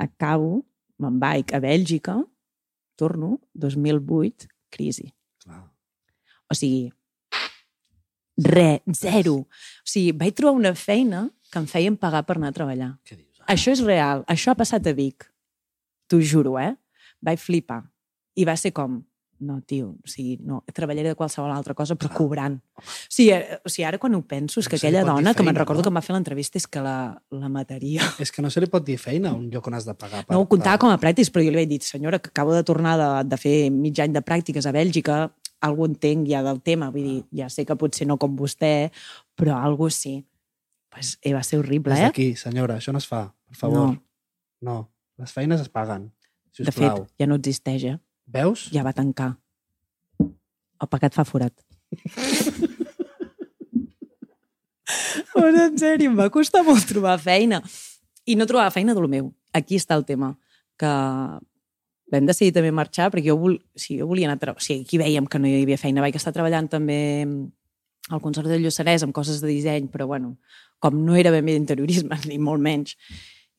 [0.00, 0.64] Acabo,
[1.00, 2.16] me'n vaig a Bèlgica,
[2.98, 5.08] torno, 2008, crisi.
[5.44, 5.62] Clar.
[6.50, 6.90] O sigui,
[8.40, 9.42] re, zero.
[9.44, 12.90] O sigui, vaig trobar una feina que em feien pagar per anar a treballar.
[13.06, 13.42] Què dius?
[13.50, 14.24] Això és real.
[14.30, 15.26] Això ha passat a Vic.
[16.10, 16.74] T'ho juro, eh?
[17.22, 17.82] Vaig flipar.
[18.38, 19.00] I va ser com,
[19.40, 22.58] no, tio, o sigui, no, treballaré de qualsevol altra cosa, però cobrant.
[22.76, 25.32] O sigui, eh, o sigui, ara quan ho penso, és que No li aquella dona,
[25.34, 25.84] que me'n feina, recordo no?
[25.86, 26.96] que em va fer l'entrevista, és que la,
[27.32, 28.04] la mataria.
[28.24, 30.24] És que no se li pot dir feina a un lloc on has de pagar.
[30.26, 30.84] Per, No ho comptava per...
[30.86, 33.36] com a pràctics, però jo li vaig dir, senyora, que acabo de tornar de, de
[33.40, 37.48] fer mig any de pràctiques a Bèlgica, algú entenc ja del tema, vull dir, ja
[37.52, 38.90] sé que potser no com vostè,
[39.36, 40.18] però algú sí.
[40.90, 42.08] Pues, eh, va ser horrible, Des eh?
[42.08, 43.92] d'aquí, senyora, això no es fa, per favor.
[43.92, 44.00] No.
[44.60, 44.78] no.
[45.20, 46.08] Les feines es paguen,
[46.50, 47.04] si De us fet, plau.
[47.20, 47.98] ja no existeix, eh?
[48.30, 48.68] Veus?
[48.74, 49.34] Ja va tancar.
[50.20, 51.54] El pecat fa forat.
[55.40, 57.60] En sèrio, em va costar molt trobar feina.
[58.26, 59.30] I no trobar feina del meu.
[59.54, 60.32] Aquí està el tema.
[60.80, 60.90] Que
[62.10, 63.56] vam decidir també marxar perquè jo, vol...
[63.78, 64.62] sigui, jo volia anar a treballar.
[64.62, 66.02] O sigui, aquí veiem que no hi havia feina.
[66.04, 67.00] Vaig estar treballant també
[68.10, 70.34] al Concert de Lluçanès amb coses de disseny, però bueno,
[70.82, 72.96] com no era ben bé d'interiorisme, ni molt menys,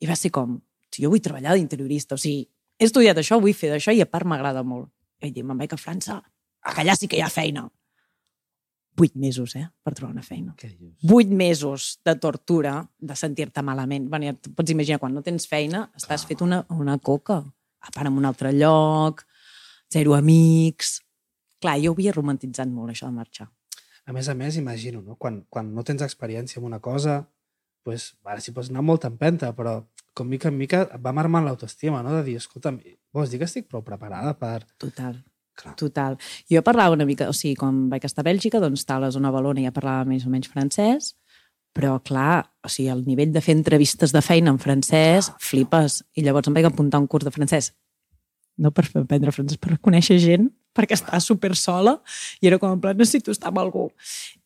[0.01, 0.57] i va ser com,
[0.91, 2.49] si jo vull treballar d'interiorista, o sigui,
[2.81, 4.89] he estudiat això, vull fer d'això i a part m'agrada molt.
[5.21, 6.17] I vaig dir, me'n vaig a França,
[6.65, 7.67] que allà sí que hi ha feina.
[8.97, 10.55] Vuit mesos, eh, per trobar una feina.
[11.07, 14.09] Vuit mesos de tortura, de sentir-te malament.
[14.09, 17.39] Bueno, ja pots imaginar, quan no tens feina, estàs fet una, una coca.
[17.81, 19.23] A part, en un altre lloc,
[19.93, 20.99] zero amics...
[21.61, 23.45] Clar, jo ho havia romantitzat molt, això de marxar.
[24.09, 25.13] A més a més, imagino, no?
[25.21, 27.27] quan, quan no tens experiència en una cosa,
[27.83, 29.79] pues, ara sí pots anar molt empenta, però
[30.13, 32.13] com mica en mica et va marmant l'autoestima, no?
[32.17, 32.79] de dir, escolta'm,
[33.15, 34.61] vols dir que estic prou preparada per...
[34.81, 35.19] Total.
[35.61, 35.73] Clar.
[35.77, 36.15] Total.
[36.49, 39.11] Jo parlava una mica, o sigui, quan vaig estar a Bèlgica, doncs estava a la
[39.13, 41.11] zona de Valona i ja parlava més o menys francès,
[41.75, 46.01] però clar, o sigui, el nivell de fer entrevistes de feina en francès, flipes.
[46.15, 47.71] I llavors em vaig apuntar un curs de francès.
[48.57, 51.97] No per aprendre francès, per conèixer gent perquè estava super sola
[52.39, 53.89] i era com en plan, necessito estar amb algú.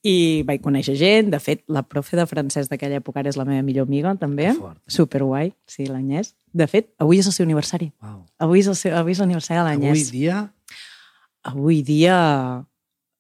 [0.06, 3.46] I vaig conèixer gent, de fet, la profe de francès d'aquella època ara és la
[3.48, 4.52] meva millor amiga, també.
[4.52, 4.82] Que fort.
[4.88, 6.36] Superguai, sí, l'Agnès.
[6.54, 7.92] De fet, avui és el seu aniversari.
[8.02, 8.22] Wow.
[8.46, 10.12] Avui és el seu, avui és l'aniversari de Avui l'Agnès.
[10.14, 10.44] dia
[11.46, 12.18] Avui dia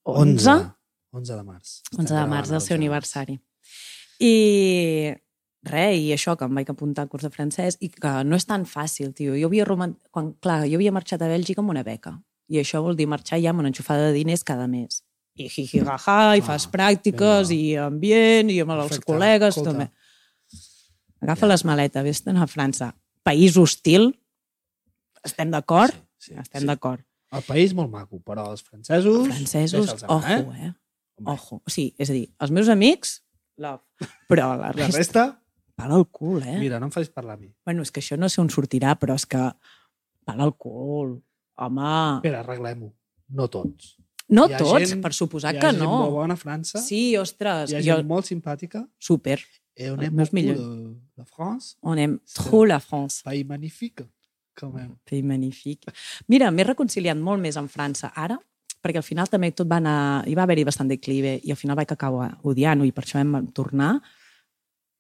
[0.04, 0.72] 11, 11.
[1.14, 1.82] 11 de març.
[1.94, 3.36] 11 de març, gravant el seu l'11 de aniversari.
[4.20, 4.34] I
[5.66, 8.48] res, i això, que em vaig apuntar al curs de francès, i que no és
[8.50, 9.36] tan fàcil, tio.
[9.38, 9.94] Jo havia, roman...
[10.14, 12.16] Quan, clar, jo havia marxat a Bèlgica amb una beca,
[12.50, 15.02] i això vol dir marxar ja amb una enxufada de diners cada mes.
[15.36, 17.56] I jiji jaja, i Ah, fas pràctiques, vinga.
[17.62, 19.12] i ambient, i amb els Perfecte.
[19.12, 19.72] col·legues, Escolta.
[19.72, 19.92] també.
[21.26, 22.94] Agafa les maletes, vés-te'n a França.
[23.26, 24.12] País hostil,
[25.26, 25.94] estem d'acord?
[26.20, 26.68] Sí, sí, estem sí.
[26.70, 27.02] d'acord.
[27.36, 29.26] El país molt maco, però els francesos...
[29.28, 30.68] Francesos, deixa'ls anar, ojo, eh?
[30.70, 30.74] eh?
[31.26, 31.62] Ojo.
[31.68, 33.18] Sí, és a dir, els meus amics,
[33.58, 33.82] love.
[34.30, 35.24] Però la La resta, resta,
[35.76, 36.58] pala al cul, eh?
[36.62, 37.50] mira, no em facis parlar a mi.
[37.66, 39.42] Bueno, és que això no sé on sortirà, però és que
[40.24, 41.18] pala al cul.
[41.58, 42.90] Home, Espera, arreglem-ho.
[43.30, 43.96] No tots.
[44.30, 45.92] no hi tots, gent- per suposar Hi ha que gent no.
[46.00, 47.96] molt bona a França, Sí, ostres, hi ha jo...
[47.96, 49.40] gent molt simpàtica, Super.
[49.76, 53.22] et on Els aime beaucoup de France, On aime trop la France.
[53.24, 54.04] país magnifique,
[54.56, 54.96] quand même.
[55.06, 55.86] Pays magnifique.
[56.28, 58.38] Mira, m'he reconciliat molt més amb França ara,
[58.82, 60.24] perquè al final també tot va anar...
[60.28, 63.48] Hi va haver-hi bastant declive i al final vaig acabar odiant-ho i per això vam
[63.52, 64.00] tornar.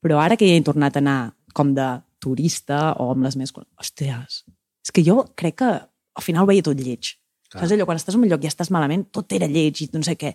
[0.02, 1.86] Però ara que ja he tornat a anar com de
[2.20, 3.54] turista o amb les meves...
[3.54, 4.44] Hòsties,
[4.86, 5.72] és que jo crec que
[6.15, 7.15] al final ho veia tot lleig.
[7.49, 7.62] Clar.
[7.62, 7.86] Saps allò?
[7.88, 10.34] Quan estàs en un lloc i estàs malament, tot era lleig i no sé què.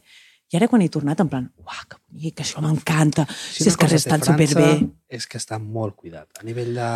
[0.50, 3.26] I ara quan he tornat, en plan, uah, que bonic, això m'encanta.
[3.30, 4.70] Si, una és que té França superbé.
[5.18, 6.26] És que està molt cuidat.
[6.42, 6.88] A nivell de...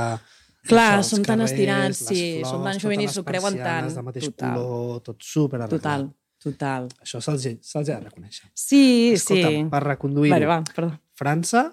[0.65, 3.91] Clar, són tan carrers, les sí, flors, són tan juvenils, s'ho creuen tant.
[3.95, 4.57] de mateix Total.
[4.57, 5.77] color, tot super arreglat.
[5.77, 6.07] Total,
[6.41, 6.89] total.
[7.05, 8.49] Això se'ls se ha de reconèixer.
[8.57, 9.63] Sí, Escolta, sí.
[9.71, 10.95] per reconduir-ho, Vale, va, perdó.
[11.21, 11.67] França,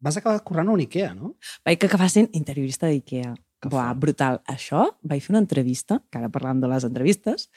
[0.00, 1.34] vas acabar corrent a un Ikea, no?
[1.68, 3.36] Vaig acabar sent interiorista d'IKEA.
[3.62, 4.40] Buah, brutal.
[4.50, 7.48] Això, vaig fer una entrevista, que ara parlant de les entrevistes,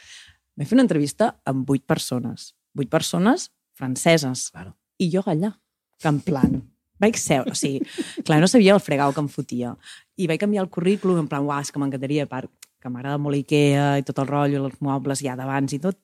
[0.55, 2.53] vaig fer una entrevista amb vuit persones.
[2.77, 4.49] Vuit persones franceses.
[4.53, 4.75] Claro.
[5.01, 5.55] I jo allà,
[5.99, 6.59] que en plan,
[7.01, 7.81] vaig seure, o sigui,
[8.23, 9.73] clar, no sabia el fregau que em fotia.
[10.21, 12.51] I vaig canviar el currículum, en plan, uah, és que m'encantaria, part
[12.85, 15.97] que m'agrada molt Ikea i tot el rotllo, els mobles ja d'abans i tot.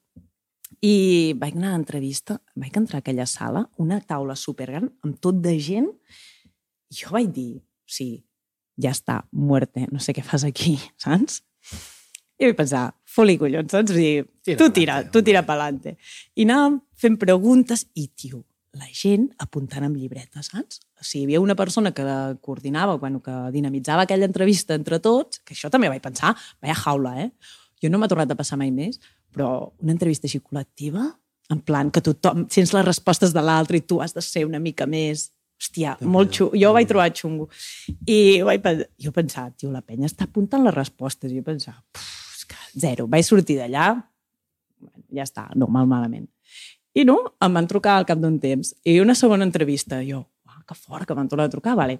[0.81, 5.37] I vaig anar a entrevista, vaig entrar a aquella sala, una taula supergran, amb tot
[5.43, 5.91] de gent,
[6.89, 8.23] i jo vaig dir, sí,
[8.79, 11.41] ja està, muerte, no sé què fas aquí, saps?
[12.41, 13.93] I vaig pensar, foli collons, saps?
[13.93, 15.97] I dir, Tira tu pa'lante, tira, tu tira pa'lante.
[16.35, 18.41] I anàvem fent preguntes i, tio,
[18.77, 20.81] la gent apuntant amb llibretes, saps?
[20.97, 22.05] O sigui, hi havia una persona que
[22.41, 27.17] coordinava, bueno, que dinamitzava aquella entrevista entre tots, que això també vaig pensar, vaya jaula,
[27.25, 27.29] eh?
[27.81, 29.01] Jo no m'ha tornat a passar mai més,
[29.33, 31.09] però una entrevista així col·lectiva,
[31.51, 34.61] en plan que tothom, sents les respostes de l'altre i tu has de ser una
[34.63, 35.29] mica més...
[35.61, 36.57] Hòstia, Déu molt xungo.
[36.57, 37.45] Jo ho vaig trobar xungo.
[38.09, 41.31] I vaig, pen- jo pensava, tio, la penya està apuntant les respostes.
[41.31, 43.05] I jo pensava, "Puf, és que zero.
[43.07, 43.91] Vaig sortir d'allà,
[44.79, 46.27] bueno, ja està, no, mal malament.
[46.95, 48.73] I no, em van trucar al cap d'un temps.
[48.83, 50.01] I una segona entrevista.
[50.03, 51.99] Jo, uah, que fort que m'han tornat a trucar, vale.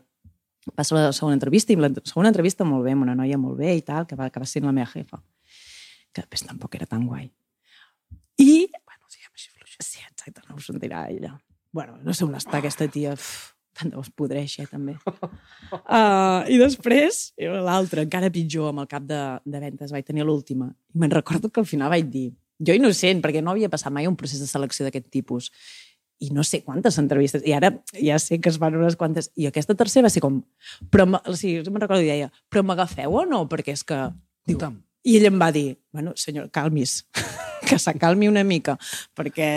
[0.75, 3.75] Passo la segona entrevista, i la segona entrevista molt bé, amb una noia molt bé
[3.75, 5.21] i tal, que va acabar sent la meva jefa.
[6.13, 7.31] Que després tampoc era tan guai.
[8.37, 9.77] I, bueno, diguem així fluixa.
[9.83, 11.39] Sí, exacte, no ho sentirà ella.
[11.71, 13.15] Bueno, no sé on està aquesta tia.
[13.15, 14.97] Uf, tant de bo es podreix, eh, també.
[15.71, 20.69] Uh, I després, l'altra, encara pitjor, amb el cap de, de ventes, vaig tenir l'última.
[20.91, 22.27] I me'n recordo que al final vaig dir,
[22.59, 25.49] jo innocent, perquè no havia passat mai un procés de selecció d'aquest tipus,
[26.21, 29.47] i no sé quantes entrevistes, i ara ja sé que es van unes quantes, i
[29.49, 30.43] aquesta tercera va ser com,
[30.93, 33.47] però, o sigui, me'n recordo i deia, però m'agafeu o no?
[33.49, 34.03] Perquè és que...
[34.45, 34.59] Diu,
[35.03, 37.01] I ell em va dir, bueno, senyor, calmis,
[37.67, 38.75] que s'acalmi una mica,
[39.17, 39.47] perquè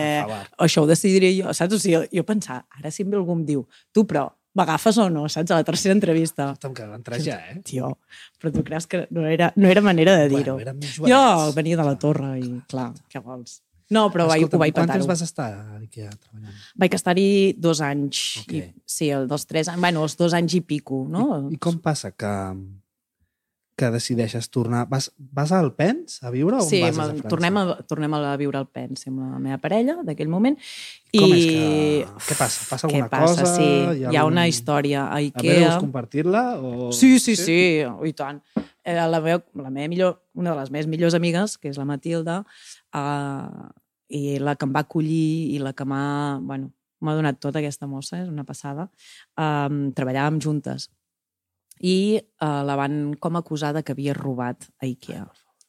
[0.64, 1.76] això ho decidiré jo, saps?
[1.76, 5.50] O sigui, jo, pensava, ara si algú em diu, tu, però m'agafes o no, saps?
[5.50, 6.52] A la tercera entrevista.
[6.54, 7.58] escolta'm, que van entrar ja, eh?
[7.66, 7.96] Tio,
[8.40, 10.56] però tu creus que no era, no era manera de dir-ho.
[10.56, 13.60] Bueno, jo venia de la torre i, clar, què vols?
[13.92, 15.02] No, però vaig, Escolta'm, ho vaig Quant petar-ho.
[15.02, 16.62] temps vas estar a Ikea treballant?
[16.80, 17.26] Vaig estar-hi
[17.60, 18.22] dos anys.
[18.40, 18.54] Ok.
[18.56, 19.82] I, sí, el dels tres anys.
[19.84, 21.26] Bueno, els dos anys i pico, no?
[21.50, 22.32] I, I com passa que,
[23.76, 24.84] que decideixes tornar?
[24.88, 27.28] Vas, vas al Pens a viure o Sí, vas a França?
[27.28, 30.54] tornem, a, tornem a viure al Pens amb la meva parella d'aquell moment.
[31.14, 31.38] Com I...
[31.38, 32.28] és que...
[32.28, 32.66] Què passa?
[32.70, 33.42] Passa Què alguna passa?
[33.42, 33.54] cosa?
[33.56, 35.78] Sí, hi ha, algun- una història a A veure, Ikea.
[35.82, 36.44] compartir-la?
[36.62, 36.92] O...
[36.94, 38.40] Sí, sí, sí, i tant.
[38.84, 41.86] Eh, la, meva, la meva millor, una de les meves millors amigues, que és la
[41.88, 42.44] Matilda,
[42.94, 43.68] eh,
[44.14, 46.70] i la que em va acollir i la que m'ha bueno,
[47.04, 48.86] m'ha donat tota aquesta mossa, és una passada,
[49.36, 50.90] eh, treballàvem juntes.
[51.80, 55.26] I eh, la van com acusar de que havia robat a Ikea.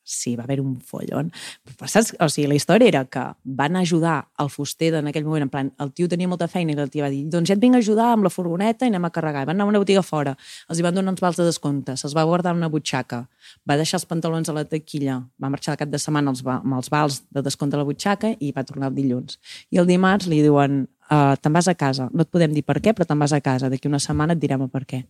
[0.07, 1.31] Sí, va haver un follon.
[1.65, 2.11] Però, saps?
[2.21, 3.23] O sigui, la història era que
[3.57, 6.77] van ajudar el fuster en aquell moment, en plan, el tio tenia molta feina i
[6.77, 9.07] el tio va dir, doncs ja et vinc a ajudar amb la furgoneta i anem
[9.07, 9.41] a carregar.
[9.41, 10.35] I van anar a una botiga fora,
[10.69, 13.23] els hi van donar uns vals de descompte, se'ls va guardar una butxaca,
[13.65, 16.59] va deixar els pantalons a la taquilla, va marxar el cap de setmana els, va-
[16.61, 19.39] amb els vals de descompte a la butxaca i va tornar el dilluns.
[19.73, 22.77] I el dimarts li diuen, uh, te'n vas a casa, no et podem dir per
[22.77, 25.01] què, però te'n vas a casa, d'aquí una setmana et direm per què.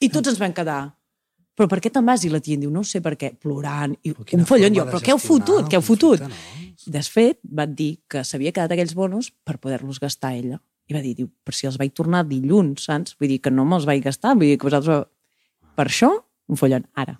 [0.00, 0.80] I tots ens vam quedar,
[1.56, 2.22] però per què te'n vas?
[2.24, 5.12] I la tia diu, no sé per què, plorant, i un follon, jo, però què
[5.12, 5.66] heu fotut?
[5.66, 6.22] el Què heu fotut?
[6.24, 6.40] no?
[6.88, 10.56] Desfet, van dir que s'havia quedat aquells bonos per poder-los gastar ella.
[10.88, 13.12] I va dir, diu, però si els vaig tornar dilluns, saps?
[13.20, 15.04] Vull dir que no me'ls vaig gastar, vull dir que vosaltres...
[15.76, 16.08] Per això,
[16.50, 16.86] un follon.
[16.98, 17.18] Ara,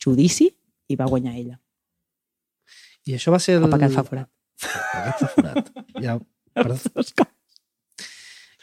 [0.00, 0.46] judici,
[0.88, 1.58] i va guanyar ella.
[3.08, 3.66] I això va ser el...
[3.66, 4.30] El pecat fa forat.
[4.62, 5.72] Pecat fa forat.
[6.04, 6.16] Ja,
[6.54, 6.78] perdó.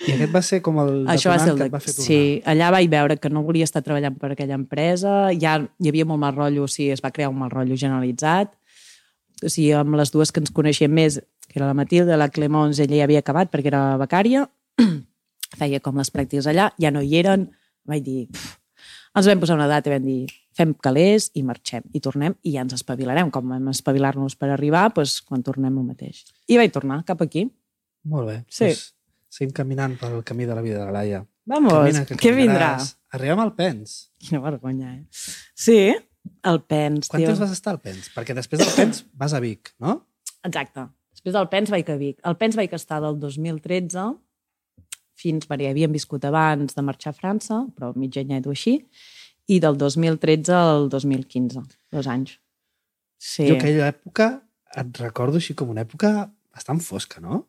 [0.03, 1.71] I aquest va ser com el Això va ser el que de...
[1.71, 2.05] va fer tornar.
[2.07, 6.07] Sí, allà vaig veure que no volia estar treballant per aquella empresa, ja hi havia
[6.09, 8.51] molt mal rotllo, o sigui, es va crear un mal rotllo generalitzat,
[9.39, 12.81] o sigui, amb les dues que ens coneixíem més, que era la Matilde, la Clemons,
[12.83, 14.43] ella ja havia acabat perquè era becària,
[15.59, 17.47] feia com les pràctiques allà, ja no hi eren,
[17.87, 18.57] vaig dir, "Pff".
[19.15, 22.57] ens vam posar una data i vam dir, fem calés i marxem, i tornem, i
[22.57, 26.25] ja ens espavilarem, com vam espavilar-nos per arribar, doncs quan tornem el mateix.
[26.51, 27.47] I vaig tornar cap aquí.
[28.03, 28.37] Molt bé.
[28.49, 28.67] Sí.
[28.71, 28.94] Doncs
[29.35, 31.21] seguim caminant pel camí de la vida de la Laia.
[31.45, 32.71] Vamos, Camina, que què vindrà?
[33.13, 33.95] Arribem al Pens.
[34.23, 35.03] Quina vergonya, eh?
[35.53, 35.79] Sí,
[36.49, 37.29] el Pens, Quant tio.
[37.29, 38.09] temps vas estar al Pens?
[38.15, 39.99] Perquè després del Pens vas a Vic, no?
[40.47, 40.87] Exacte.
[41.13, 42.17] Després del Pens vaig a Vic.
[42.25, 44.07] El Pens vaig estar del 2013
[45.15, 48.79] fins, perquè havíem viscut abans de marxar a França, però mig anyet o així,
[49.47, 51.61] i del 2013 al 2015,
[51.93, 52.39] dos anys.
[53.21, 53.45] Sí.
[53.47, 54.31] Jo aquella època
[54.75, 57.45] et recordo així com una època bastant fosca, no?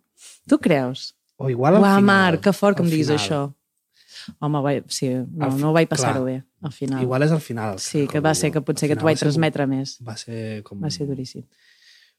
[0.48, 1.15] Tu creus?
[1.36, 2.04] O igual al Uau, final.
[2.04, 3.20] Marc, que fort que em diguis final.
[3.20, 3.54] això.
[4.40, 7.02] Home, vaig, sí, no, fi- no vaig passar-ho bé, al final.
[7.02, 7.78] Igual és al final.
[7.78, 9.98] sí, que va ser que potser que t'ho vaig va ser com- transmetre més.
[10.02, 10.80] Va ser com...
[10.80, 11.44] Va ser duríssim.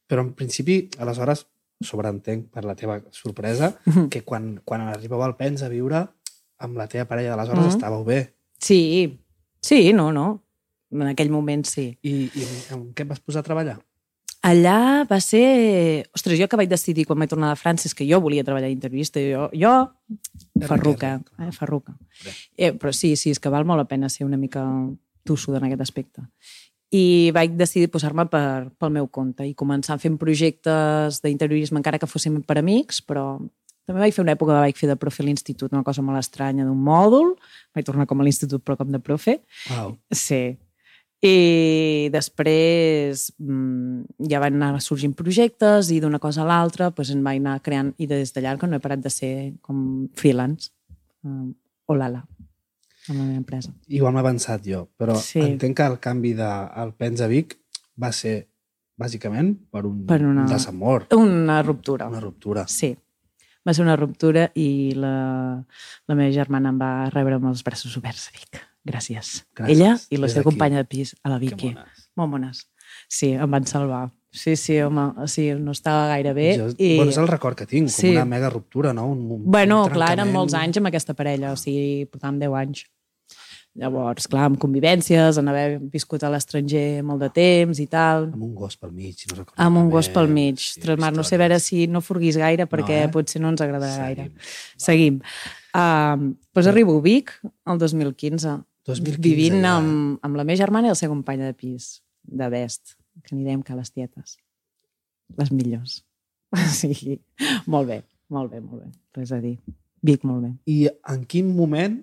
[0.07, 1.47] Però en principi, aleshores,
[1.81, 3.73] sobreentenc per la teva sorpresa,
[4.11, 6.05] que quan, quan arribeu al Pens a viure
[6.59, 7.75] amb la teva parella d'aleshores Mhm.
[7.75, 8.33] estàveu bé.
[8.59, 9.19] Sí,
[9.61, 10.43] sí, no, no.
[10.91, 11.97] En aquell moment sí.
[12.01, 13.81] I, I en què et vas posar a treballar?
[14.45, 16.05] Allà va ser...
[16.15, 18.69] Ostres, jo que vaig decidir quan vaig tornar de França és que jo volia treballar
[18.69, 19.21] d'intervista.
[19.23, 19.73] Jo, jo
[20.67, 21.97] ferruca, eh, ferruca.
[22.55, 24.63] Eh, però sí, sí, és que val molt la pena ser una mica
[25.27, 26.23] tossuda en aquest aspecte.
[26.93, 32.07] I vaig decidir posar-me per, pel meu compte i començar fent projectes d'interiorisme, encara que
[32.07, 33.33] fossin per amics, però
[33.87, 36.19] també vaig fer una època que vaig fer de profe a l'institut, una cosa molt
[36.19, 37.33] estranya d'un mòdul.
[37.75, 39.39] Vaig tornar com a l'institut, però com de profe.
[39.71, 39.93] Wow.
[40.11, 40.57] Sí.
[41.25, 47.23] I després mm, ja van anar sorgint projectes i d'una cosa a l'altra doncs em
[47.25, 49.31] vaig anar creant i des d'allà que no he parat de ser
[49.65, 50.69] com freelance.
[51.25, 51.55] Um,
[51.87, 52.19] Olala,
[53.07, 53.71] amb la meva empresa.
[53.87, 55.39] Igual m'he avançat jo, però Sí.
[55.39, 57.57] entenc que el canvi del Pens a Vic
[57.97, 58.47] va ser
[58.99, 62.07] bàsicament per un Per una- desamor, Una ruptura.
[62.07, 62.67] una ruptura.
[62.67, 62.95] Sí.
[63.67, 65.63] Va ser una ruptura i la,
[66.07, 68.61] la meva germana em va rebre amb els braços oberts a Vic.
[68.87, 69.43] Gràcies.
[69.57, 69.73] Gràcies.
[69.75, 71.73] Ella i la seva companya de pis, a la Que Vicky.
[71.75, 72.07] mones.
[72.15, 72.63] Molt bones.
[73.11, 74.05] Sí, em van salvar.
[74.31, 76.49] Sí, sí, home, o sigui, no estava gaire bé.
[76.59, 76.95] Jo, i...
[76.97, 78.07] Bueno, és el record que tinc, Sí.
[78.11, 79.07] com una mega ruptura, no?
[79.11, 80.35] Un, un Bueno, un clar, eren trencament.
[80.35, 82.83] molts anys amb aquesta parella, o sigui, portàvem 10 anys.
[83.77, 88.41] Llavors, clar, amb convivències, en haver viscut a l'estranger molt de temps i tal, Amb
[88.47, 90.57] un gos pel mig, si no recordo amb un gos pel mig.
[90.57, 93.09] Sí, Ostres, Marc, no sé a veure si no forguis gaire perquè eh?
[93.13, 94.31] potser no ens agradarà gaire.
[94.77, 95.19] Seguim.
[95.21, 95.21] Seguim.
[95.77, 97.35] Um, doncs arribo a Vic
[97.69, 98.55] el 2015,
[98.87, 99.75] 2015 vivint ja.
[99.77, 103.43] amb, amb la meva germana i la seva companya de pis, de Best, que n'hi
[103.47, 104.37] dèiem que les tietes.
[105.37, 106.03] Les millors.
[106.71, 107.19] Sí,
[107.67, 107.97] molt bé,
[108.31, 108.91] molt bé, molt bé.
[109.17, 109.57] Res a dir.
[110.07, 110.51] Vic, molt bé.
[110.71, 110.77] I
[111.11, 111.97] en quin moment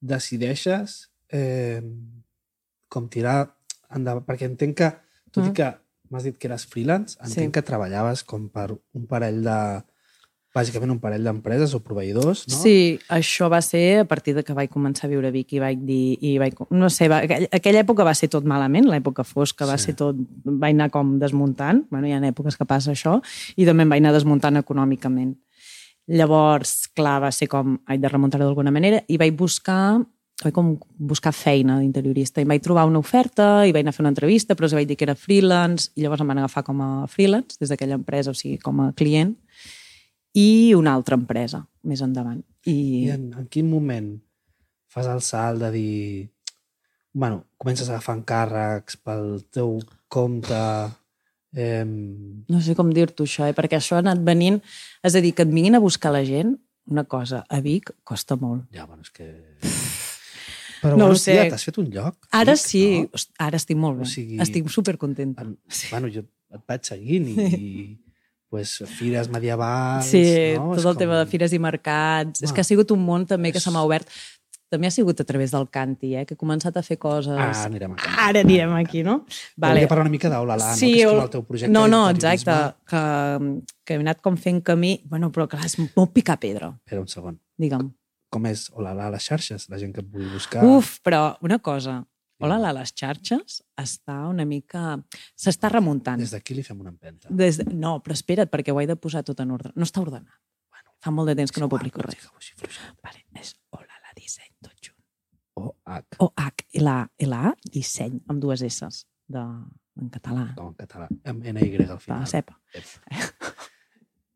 [0.00, 1.80] decideixes eh,
[2.88, 3.56] com tirar
[3.94, 4.24] endavant?
[4.26, 4.90] Perquè entenc que,
[5.32, 5.50] tot Mm.
[5.50, 5.68] i que
[6.10, 7.52] m'has dit que eres freelance, entenc Sí.
[7.52, 9.58] que treballaves com per un parell de...
[10.54, 12.54] bàsicament un parell d'empreses o proveïdors, no?
[12.60, 15.58] Sí, això va ser a partir de que vaig començar a viure a Vic i
[15.62, 16.16] vaig dir...
[16.22, 19.76] I vaig, no sé, va, aquella, aquella època va ser tot malament, l'època fosca va
[19.78, 19.90] Sí.
[19.90, 20.16] ser tot...
[20.44, 23.18] Vaig anar com desmuntant, bueno, hi ha èpoques que passa això,
[23.56, 25.34] i també em vaig anar desmuntant econòmicament.
[26.06, 27.78] Llavors, clar, va ser com...
[27.88, 29.98] Haig de remuntar-ho d'alguna manera i vaig buscar
[30.42, 34.02] vaig com buscar feina d'interiorista i vaig trobar una oferta i vaig anar a fer
[34.02, 36.80] una entrevista però els vaig dir que era freelance i llavors em van agafar com
[36.82, 39.36] a freelance des d'aquella empresa, o sigui, com a client
[40.34, 42.40] i una altra empresa més endavant.
[42.66, 42.74] I,
[43.06, 44.12] I en, en quin moment
[44.90, 46.30] fas el salt de dir...
[47.14, 49.76] Bueno, comences a agafar encàrrecs pel teu
[50.10, 50.58] compte...
[51.54, 53.54] Eh, no sé com dir-t'ho això, eh?
[53.54, 54.58] perquè això ha anat venint...
[55.06, 56.56] És a dir, que et vinguin a buscar la gent,
[56.90, 58.66] una cosa, a Vic costa molt.
[58.74, 59.28] ja, bueno, és que...
[60.82, 61.32] Però No bueno, sé.
[61.32, 62.26] tia, t'has fet un lloc.
[62.36, 63.20] Ara ric, sí, No?
[63.40, 64.04] Ara estic molt bé.
[64.04, 65.46] O sigui- Estic supercontenta.
[65.46, 65.54] En,
[65.90, 67.38] Bueno, jo et vaig seguint i
[68.54, 70.06] pues, fires medievals...
[70.06, 70.22] Sí,
[70.56, 70.70] no?
[70.70, 72.40] tot És el tema de com- fires i mercats.
[72.42, 72.54] És Ah.
[72.54, 74.06] que ha sigut un món també que És- se m'ha obert.
[74.74, 76.24] També ha sigut a través del canti, eh?
[76.26, 77.36] que he començat a fer coses...
[77.38, 78.08] Ah, anirem aquí.
[78.18, 79.20] Ara anirem aquí, no?
[79.60, 79.74] Vale.
[79.76, 80.96] Volia parlar una mica d'Olala, Sí, no?
[80.96, 82.56] que és com el teu projecte No, no, exacte.
[82.90, 83.02] Que,
[83.86, 84.96] que he anat com fent camí...
[85.04, 87.36] Bueno, però clar, és molt picar pedra, Espera un segon.
[87.60, 87.92] digue'm.
[88.34, 89.68] Com és Olala a les xarxes?
[89.70, 90.64] La gent que et vulgui buscar...
[90.66, 92.00] Uf, però una cosa.
[92.42, 94.96] Hola, a les xarxes està una mica...
[95.38, 96.18] S'està remuntant.
[96.20, 97.28] Des d'aquí li fem una empenta.
[97.30, 97.66] Des de...
[97.72, 99.70] No, però espera't, perquè ho he de posar tot en ordre.
[99.78, 100.34] No està ordenat.
[100.74, 102.26] Bueno, Fa molt de temps que no publico res.
[103.04, 104.98] Vale, és Hola, la disseny tot junt.
[105.62, 108.90] O H, O H, L-A, L-A, disseny, amb dues S
[109.30, 109.40] de,
[110.02, 110.48] en català.
[110.58, 112.26] com en català, amb NY al final.
[112.26, 112.58] cepa.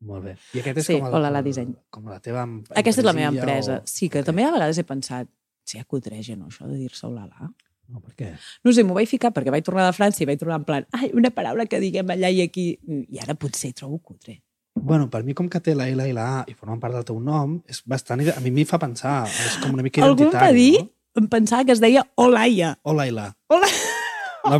[0.08, 0.36] Molt bé.
[0.54, 1.72] I aquest és Sí, com, el, Olala Disseny.
[1.90, 3.80] com la teva em- Aquesta és la meva empresa.
[3.82, 3.86] O...
[3.90, 4.28] Sí, que Ok.
[4.30, 5.26] també a vegades he pensat,
[5.66, 7.50] si acudreja, no, això de dir-se Olala.
[7.88, 8.26] No, per què?
[8.64, 10.84] No sé, m'ho vaig ficar perquè vaig tornar de França i vaig tornar en plan,
[10.92, 12.66] ai, una paraula que diguem allà i aquí.
[12.84, 14.42] I ara potser trobo cutre.
[14.78, 17.06] Bueno, per mi, com que té la L i la A i formen part del
[17.08, 18.20] teu nom, és bastant...
[18.30, 21.22] A mi m'hi fa pensar, és com una mica Algú em va identitari, dir, no?
[21.24, 22.74] em pensava que es deia Olaia.
[22.84, 23.30] Hola i la.
[23.50, 23.72] Hola.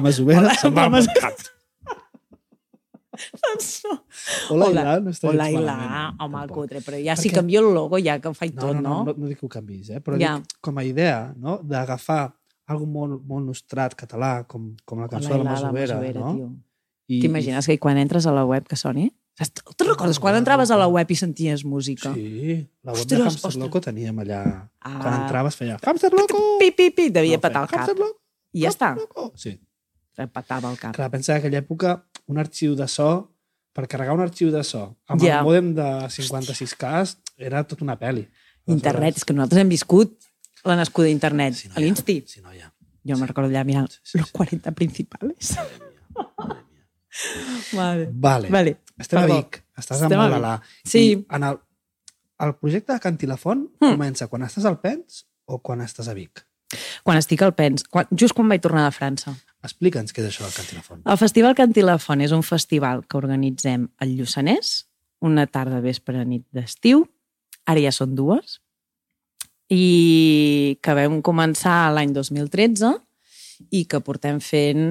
[0.02, 1.44] Masovera Hola, se'n va al mercat.
[3.42, 3.94] Doncs no.
[4.54, 4.82] Hola, i Hola.
[4.88, 6.56] la, no està Hola gens i la, malament, home, tampoc.
[6.58, 6.82] cutre.
[6.86, 8.90] Però ja si Perquè- canvio el logo, ja que ho faig No, tot, no, no,
[8.90, 9.04] no?
[9.12, 10.00] no, no dic que ho canvis, eh?
[10.04, 10.36] però Ja.
[10.38, 11.58] dic com a idea no?
[11.62, 12.34] d'agafar
[12.68, 16.34] algo molt, molt nostrat català, com, com la cançó Hola de la Masovera, no?
[16.36, 16.48] tio.
[17.08, 19.08] I, T'imagines que quan entres a la web que soni?
[19.38, 22.10] Te'n recordes quan entraves a la web i senties música?
[22.12, 23.62] Sí, la web Ostres, de Hamster ostres.
[23.62, 24.40] Loco teníem allà...
[24.82, 24.98] Ah.
[24.98, 26.40] Quan entraves feia Hamster Loco!
[26.60, 27.84] Pi, pi, pi, devia No, petar el cap.
[27.86, 28.18] Hamster Loco!
[28.52, 28.92] I ja està.
[28.98, 29.28] Loco!
[29.38, 29.54] Sí.
[30.18, 30.92] Et petava el cap.
[30.96, 31.94] Clar, pensa que en aquella època
[32.26, 33.08] un arxiu de so,
[33.72, 35.38] per carregar un arxiu de so amb Ja.
[35.38, 38.26] el mòdem de 56K era tota una pel·li.
[38.68, 40.18] Internet, és que nosaltres hem viscut
[40.64, 41.54] la nascuda d'internet.
[41.54, 42.22] Si no a l'Insti.
[42.26, 42.72] Si no hi ha.
[43.08, 44.32] Jo me'n recordo allà mirant Sí, sí, los sí.
[44.36, 45.54] 40 principals.
[45.56, 46.82] Madre mía.
[47.72, 48.08] Vale.
[48.12, 48.48] Vale.
[48.50, 48.76] Vale.
[48.98, 49.34] Estem Perdó.
[49.34, 49.62] a Vic.
[49.78, 50.34] Estàs Estem a Vic.
[50.36, 50.52] Molalà.
[50.84, 50.98] Sí.
[51.12, 51.58] I en el,
[52.40, 53.94] el projecte de Cantilafont Mm.
[53.96, 56.44] comença quan estàs al Pens o quan estàs a Vic?
[57.02, 59.32] Quan estic al Pens, quan, just quan vaig tornar de França.
[59.64, 61.02] Explica'ns què és això del Cantilafont.
[61.06, 64.84] El Festival Cantilafont és un festival que organitzem al Lluçanès,
[65.20, 67.06] una tarda, vespre, nit d'estiu.
[67.66, 68.60] Ara ja són dues.
[69.68, 72.94] I que vam començar l'any 2013
[73.74, 74.84] i que portem fent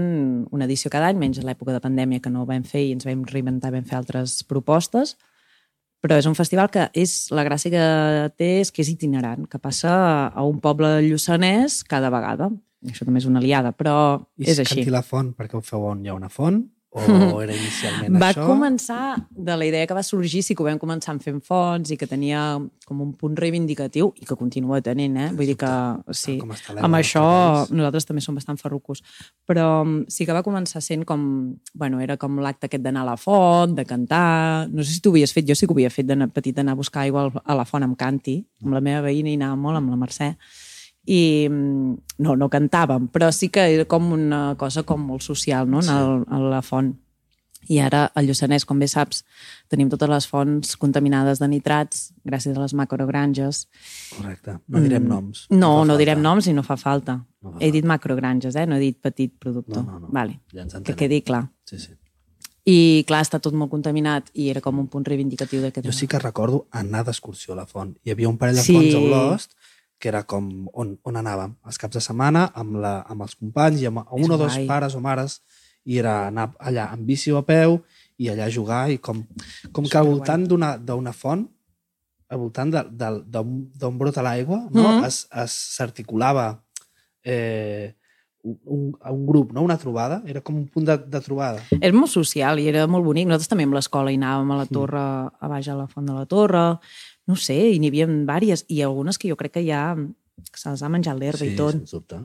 [0.53, 2.93] una edició cada any, menys a l'època de pandèmia que no ho vam fer i
[2.93, 5.15] ens vam reinventar, vam fer altres propostes.
[6.03, 7.85] Però és un festival que és, la gràcia que
[8.37, 9.91] té és que és itinerant, que passa
[10.29, 12.51] a un poble Lluçanès cada vegada.
[12.85, 13.95] Això també és una aliada, però
[14.37, 14.83] I és així.
[14.83, 16.61] Cantilafont, perquè ho feu on hi ha una font?
[16.95, 17.01] O
[17.43, 18.45] era inicialment Va això?
[18.47, 21.91] començar de la idea que va sorgir, sí que ho vam començar en fent fonts
[21.91, 22.43] i que tenia
[22.87, 25.27] com un punt reivindicatiu i que continua tenint, eh?
[25.35, 25.71] Vull dir que
[26.15, 27.25] sí, amb això
[27.67, 29.03] nosaltres també som bastant ferrucos.
[29.47, 29.67] Però
[30.07, 31.27] sí que va començar sent com...
[31.77, 34.69] Bueno, era com l'acte aquest d'anar a la font, de cantar...
[34.71, 36.55] No sé si tu ho havies fet, jo sí que ho havia fet de petit
[36.55, 38.39] d'anar a buscar aigua a la font amb canti.
[38.63, 40.31] Amb la meva veïna hi anava molt, amb la Mercè.
[41.07, 45.67] I mm, no, no cantàvem, però sí que era com una cosa com molt social,
[45.69, 46.93] no?, al- a la font.
[47.69, 49.25] I ara, al Lluçanès, com bé saps,
[49.67, 53.65] tenim totes les fonts contaminades de nitrats gràcies a les macrogranges.
[54.15, 54.59] Correcte.
[54.67, 55.07] No direm Mm.
[55.09, 55.45] noms.
[55.49, 55.97] No, no falta.
[55.97, 57.25] direm noms i no fa falta.
[57.41, 58.65] No fa He dit macrogranges, eh?
[58.65, 59.83] No he dit petit productor.
[59.83, 60.07] No, no, no.
[60.11, 60.39] Vale.
[60.53, 60.97] Ja ens Que entenem.
[60.97, 61.49] quedi clar.
[61.65, 61.91] Sí, sí.
[62.69, 65.85] I, clar, està tot molt contaminat i era com un punt reivindicatiu d'aquest...
[65.87, 67.97] Jo sí que recordo anar d'excursió a la font.
[68.03, 68.73] Hi havia un parell de Sí.
[68.73, 69.55] fonts a Olost
[69.99, 73.81] que era com on, on anàvem els caps de setmana amb, la, amb els companys
[73.81, 75.39] i amb un o dos pares o mares
[75.87, 77.79] i era anar allà amb bici o a peu
[78.17, 79.23] i allà jugar i com,
[79.71, 81.47] com que al voltant d'una font
[82.29, 84.97] al voltant d'on brota l'aigua no?
[85.07, 86.49] Es, es s'articulava
[87.23, 87.95] eh,
[88.43, 89.63] un, un, grup, no?
[89.63, 91.63] una trobada, era com un punt de, de trobada.
[91.81, 93.27] És molt social i era molt bonic.
[93.27, 94.55] Nosaltres també amb l'escola hi anàvem Mm.
[94.55, 96.79] a la torre, a baix a la Font de la Torre,
[97.27, 99.95] no sé, i n'hi havia diverses, i algunes que jo crec que ja
[100.53, 101.73] se les ha menjat l'herba i tot.
[101.75, 102.21] sens dubte.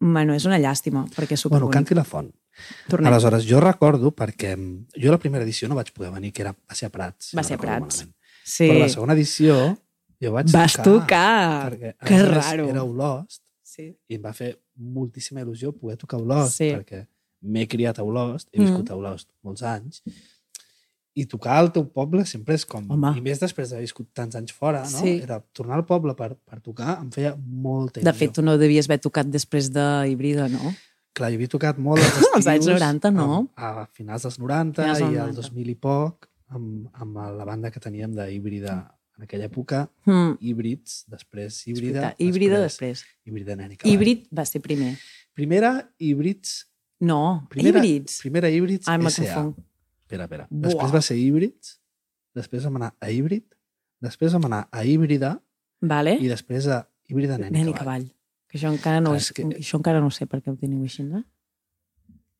[0.00, 1.74] Bueno, és una llàstima, perquè és Bueno, superbonic.
[1.74, 2.32] canti la font.
[2.88, 3.06] Tornem.
[3.12, 6.52] Aleshores, jo recordo, perquè mm, jo la primera edició no vaig poder venir, que era,
[6.52, 7.30] va ser a Prats.
[7.30, 7.80] si Va no ser a Prats.
[8.02, 8.16] malament.
[8.44, 8.66] Sí.
[8.68, 9.78] Però la segona edició
[10.20, 11.70] jo vaig Vas tocar.
[11.72, 12.68] Perquè, a Que raro.
[12.68, 13.96] Era Olost Sí.
[14.08, 16.70] i em va fer moltíssima il·lusió poder tocar Olost, Sí.
[16.74, 17.06] perquè
[17.42, 18.66] m'he criat a Olost, he Mm.
[18.66, 20.02] viscut a Olost molts anys,
[21.14, 22.86] i tocar al teu poble sempre és com...
[22.90, 23.10] Home.
[23.18, 25.02] I més després d'haver viscut tants anys fora, no?
[25.02, 25.18] Sí.
[25.22, 28.08] Era tornar al poble per, per tocar em feia molta il·lusió.
[28.10, 30.72] De fet, tu no devies haver tocat després de híbrida, no?
[31.12, 32.32] Clar, jo havia tocat molt als estius.
[32.40, 33.42] Als anys 90, no?
[33.56, 35.42] A, a finals dels 90 Finals i al 90.
[35.52, 38.90] 2000 i poc, amb, amb la banda que teníem d'híbrida en
[39.20, 40.38] En aquella època, Mm.
[40.40, 43.04] híbrids, després híbrida, Híbrida després.
[43.28, 43.76] híbrida nen.
[43.84, 44.96] Híbrid va ser primer.
[45.36, 46.66] Primera, híbrids...
[46.98, 48.16] No, Primera, híbrids.
[48.24, 49.22] Primera híbrids me SA.
[49.22, 49.58] confonc.
[50.12, 50.46] Espera, espera.
[50.50, 50.68] Buah.
[50.68, 51.76] Després va ser híbrids,
[52.36, 53.46] després vam anar a híbrid,
[54.04, 55.38] després vam anar a híbrida
[55.80, 56.18] Vale?
[56.20, 58.04] i després a híbrida nen, Nen i cavall.
[58.04, 58.10] cavall.
[58.52, 60.82] Que això encara no, és, és que- això encara no sé per què ho teniu
[60.84, 61.24] així, no?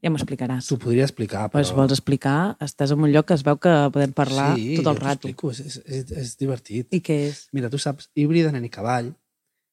[0.02, 0.66] Ja m'ho explicaràs.
[0.68, 1.52] T'ho podria explicar, però...
[1.62, 2.56] Pues vols explicar?
[2.60, 5.28] Estàs en un lloc que es veu que podem parlar sí, tot el rato.
[5.30, 6.88] explico, és, és, és, divertit.
[6.92, 7.44] I què és?
[7.54, 9.12] Mira, tu saps, Híbrida Nen i Cavall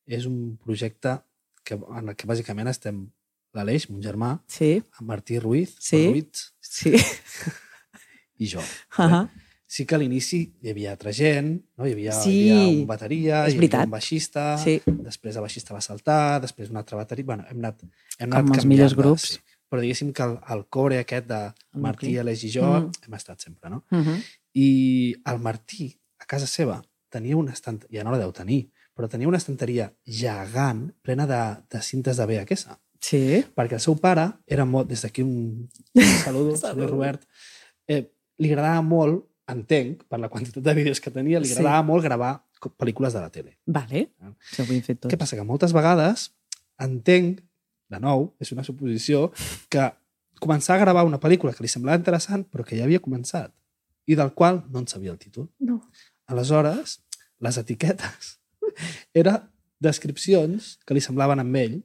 [0.06, 1.18] és un projecte
[1.66, 3.08] que, en el que bàsicament estem
[3.58, 6.06] l'Aleix, mon germà, Sí, en Martí Ruiz, Sí.
[6.12, 6.94] Ruiz sí.
[8.40, 8.60] i jo.
[8.60, 9.30] Uh -huh.
[9.70, 11.86] Sí que a l'inici hi havia altra gent, no?
[11.86, 12.30] hi, havia, Sí.
[12.32, 14.82] hi havia un bateria, hi havia un baixista, Sí.
[14.86, 17.26] després el baixista va saltar, després un altre bateria...
[17.26, 17.84] Bueno, hem anat,
[18.18, 19.22] hem Com anat els canviant millors de- grups.
[19.22, 19.38] Sí.
[19.70, 22.18] Però diguéssim que el, el core aquest de Martí.
[22.18, 22.92] Aleix i jo Mhm.
[23.06, 23.84] hem estat sempre, no?
[23.92, 24.24] Uh -huh.
[24.56, 27.86] I el Martí, a casa seva, tenia una estant...
[27.92, 32.26] ja no la deu tenir, però tenia una estanteria gegant plena de, de cintes de
[32.26, 32.68] VHS.
[33.00, 33.46] Sí.
[33.56, 34.90] Perquè el seu pare era molt...
[34.90, 35.70] Des d'aquí un
[36.26, 37.22] saludo, senyor Robert.
[37.88, 38.10] Eh,
[38.40, 41.58] li agradava molt, entenc, per la quantitat de vídeos que tenia, li Sí.
[41.58, 42.44] agradava molt gravar
[42.78, 43.58] pel·lícules de la tele.
[43.66, 44.10] Vale.
[44.22, 44.34] Ah.
[44.52, 45.14] Això ho hem fet tots.
[45.14, 45.36] Què passa?
[45.36, 46.32] Que moltes vegades
[46.80, 47.42] entenc,
[47.90, 49.32] de nou, és una suposició,
[49.70, 49.92] que
[50.40, 53.52] començar a gravar una pel·lícula que li semblava interessant, però que ja havia començat,
[54.08, 55.50] i del qual no en sabia el títol.
[55.60, 55.82] No.
[56.28, 57.00] Aleshores,
[57.40, 58.38] les etiquetes
[59.14, 61.82] eren descripcions que li semblaven amb ell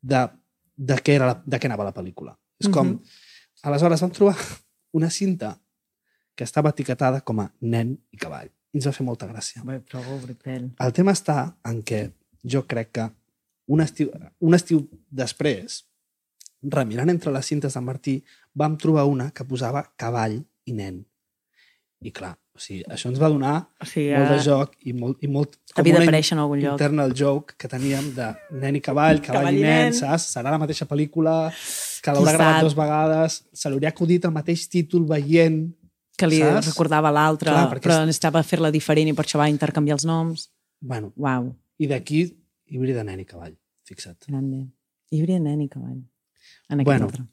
[0.00, 0.28] de,
[0.76, 2.36] de, què, era la, de què anava la pel·lícula.
[2.60, 2.96] És com...
[2.96, 3.20] Mhm.
[3.64, 4.36] Aleshores vam trobar
[4.92, 5.54] una cinta
[6.34, 8.50] que estava etiquetada com a nen i cavall.
[8.74, 9.62] I ens va fer molta gràcia.
[9.62, 10.70] Bé, brutal.
[10.82, 12.08] El tema està en què
[12.42, 13.08] jo crec que
[13.70, 14.10] un estiu,
[14.44, 15.84] un estiu després,
[16.64, 18.14] remirant entre les cintes de Martí,
[18.54, 21.02] vam trobar una que posava cavall i nen.
[22.04, 24.42] I clar, o sigui, això ens va donar O sigui, molt de ja...
[24.44, 26.74] joc i molt, i molt havia d'aparèixer en algun lloc.
[26.76, 28.26] internal joke que teníem de
[28.60, 29.96] nen i cavall, cavall, Cavall i nen, nen.
[29.96, 30.26] saps?
[30.34, 31.48] Serà la mateixa pel·lícula,
[32.04, 35.64] que l'haurà gravat dues vegades, se li hauria acudit el mateix títol veient...
[36.16, 36.66] Que li saps?
[36.68, 40.50] recordava l'altre, però és- necessitava fer-la diferent i per això va intercanviar els noms.
[40.80, 42.36] Bueno, Uau, i d'aquí
[42.66, 44.26] híbrida nen i cavall, fixa't.
[44.28, 44.68] grande.
[45.10, 46.02] Híbrid, nen i cavall.
[46.68, 47.24] En aquest Bueno, altre.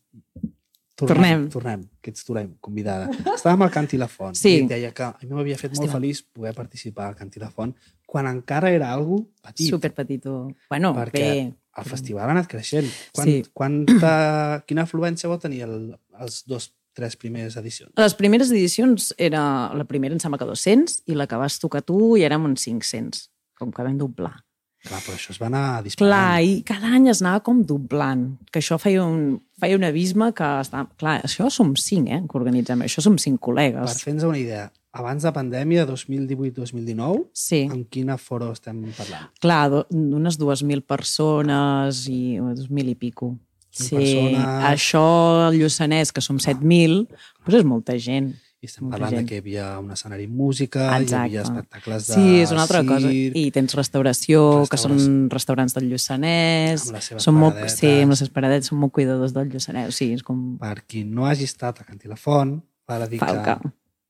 [0.96, 1.18] Tornem.
[1.18, 1.50] Tornem.
[1.50, 3.08] Tornem, que ets tornem, convidada.
[3.34, 4.52] Estàvem al Canti la Font Sí.
[4.62, 5.96] i deia que a mi m'havia fet molt Hòstia.
[5.98, 7.74] feliç poder participar al Canti la Font
[8.06, 9.70] quan encara era algo petit.
[9.70, 10.52] Super petitó.
[10.70, 11.56] Bueno, Perquè bé.
[11.78, 12.86] el festival ha anat creixent.
[13.16, 13.44] Quan, Sí.
[13.54, 17.94] quanta, quina afluència va tenir el, els dos, tres primeres edicions?
[17.98, 19.42] Les primeres edicions era...
[19.78, 22.66] La primera em sembla que 200 i la que vas tocar tu i érem uns
[22.68, 23.28] 500.
[23.60, 24.34] Com que vam doblar.
[24.82, 26.10] Clar, però això es va anar disparant.
[26.10, 30.32] Clar, i cada any es anava com doblant, que això feia un, feia un abisme
[30.34, 30.88] que està...
[30.98, 34.00] Clar, això som cinc, eh, que organitzem, això som cinc Per col·legues.
[34.02, 34.64] fer-nos una idea,
[34.98, 39.30] abans de pandèmia, 2018-2019, Sí, en quina foro estem parlant?
[39.40, 43.36] clar, d'unes 2.000 persones i 2.000 i pico.
[43.72, 44.46] Sí, persones.
[44.68, 47.08] això, el Lluçanès, que som 7.000,
[47.46, 48.34] doncs és molta gent.
[48.62, 49.28] I estem Molta parlant gent.
[49.30, 51.42] que hi havia un escenari amb música, hi havia Exacte.
[51.42, 53.08] espectacles de Sí, és una altra cosa.
[53.10, 55.06] circ, I tens restauració, que Restauració.
[55.08, 56.84] són restaurants del Lluçanès.
[56.86, 57.80] Amb les seves són molt, paradetes.
[57.80, 59.90] sí, amb les seves paradetes, són molt cuidadors del Lluçanès.
[59.98, 60.60] Sí, és com...
[60.62, 63.58] Per qui no hagi estat a Cantí la Font, val a dir que, Falca.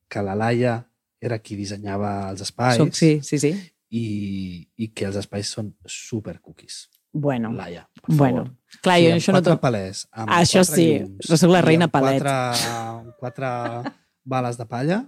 [0.09, 0.86] que la Laia
[1.22, 3.53] era qui dissenyava els espais Soc, sí, sí, sí.
[3.91, 6.89] i, i que els espais són super cookies.
[7.14, 8.43] Bueno, Laia, per bueno.
[8.45, 8.57] favor.
[8.82, 9.41] Clar, Sí, jo això no...
[9.43, 9.59] Tot...
[9.59, 12.22] palers, amb Això quatre sí, llums jo soc la reina palet.
[12.24, 13.91] Quatre, quatre
[14.24, 14.99] bales de palla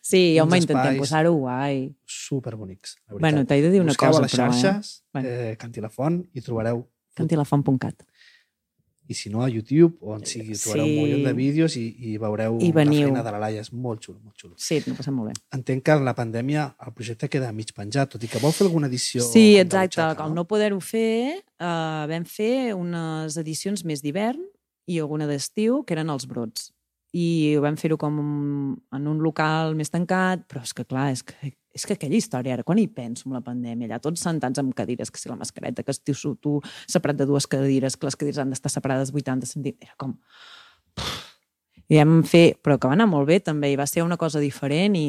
[0.00, 1.94] Sí, home, intentem posar-ho guai.
[2.06, 2.96] superbonics.
[2.96, 3.20] la veritat.
[3.20, 4.60] Bueno, t'he de dir una Busqueu cosa, a les però, eh?
[4.62, 5.28] xarxes, Bueno.
[5.28, 8.06] eh, Canti la Font, i trobareu Cantilafont.cat.
[9.12, 10.96] i si no a YouTube o on sigui, trobareu Sí.
[10.96, 13.00] un milió de vídeos i, i veureu I veniu.
[13.00, 14.54] la feina de la Laia, és molt xulo, molt xulo.
[14.56, 15.36] Sí, t'ho passat molt bé.
[15.54, 18.66] Entenc que en la pandèmia el projecte queda mig penjat, tot i que vol fer
[18.66, 19.22] alguna edició...
[19.22, 20.00] Sí, com exacte.
[20.00, 24.40] butxaca, Al no poder-ho fer, eh, vam fer unes edicions més d'hivern
[24.88, 26.72] i alguna d'estiu, que eren els brots.
[27.14, 28.16] I vam fer-ho com
[28.96, 32.54] en un local més tancat, però és que, clar, és que, és que aquella història,
[32.54, 35.38] ara quan hi penso amb la pandèmia, allà tots sentats amb cadires, que si la
[35.40, 39.48] mascareta, que estiu tu separat de dues cadires, que les cadires han d'estar separades 80
[39.48, 40.16] centímetres, era com...
[41.92, 44.40] I vam fer, però que va anar molt bé també, i va ser una cosa
[44.40, 45.08] diferent i,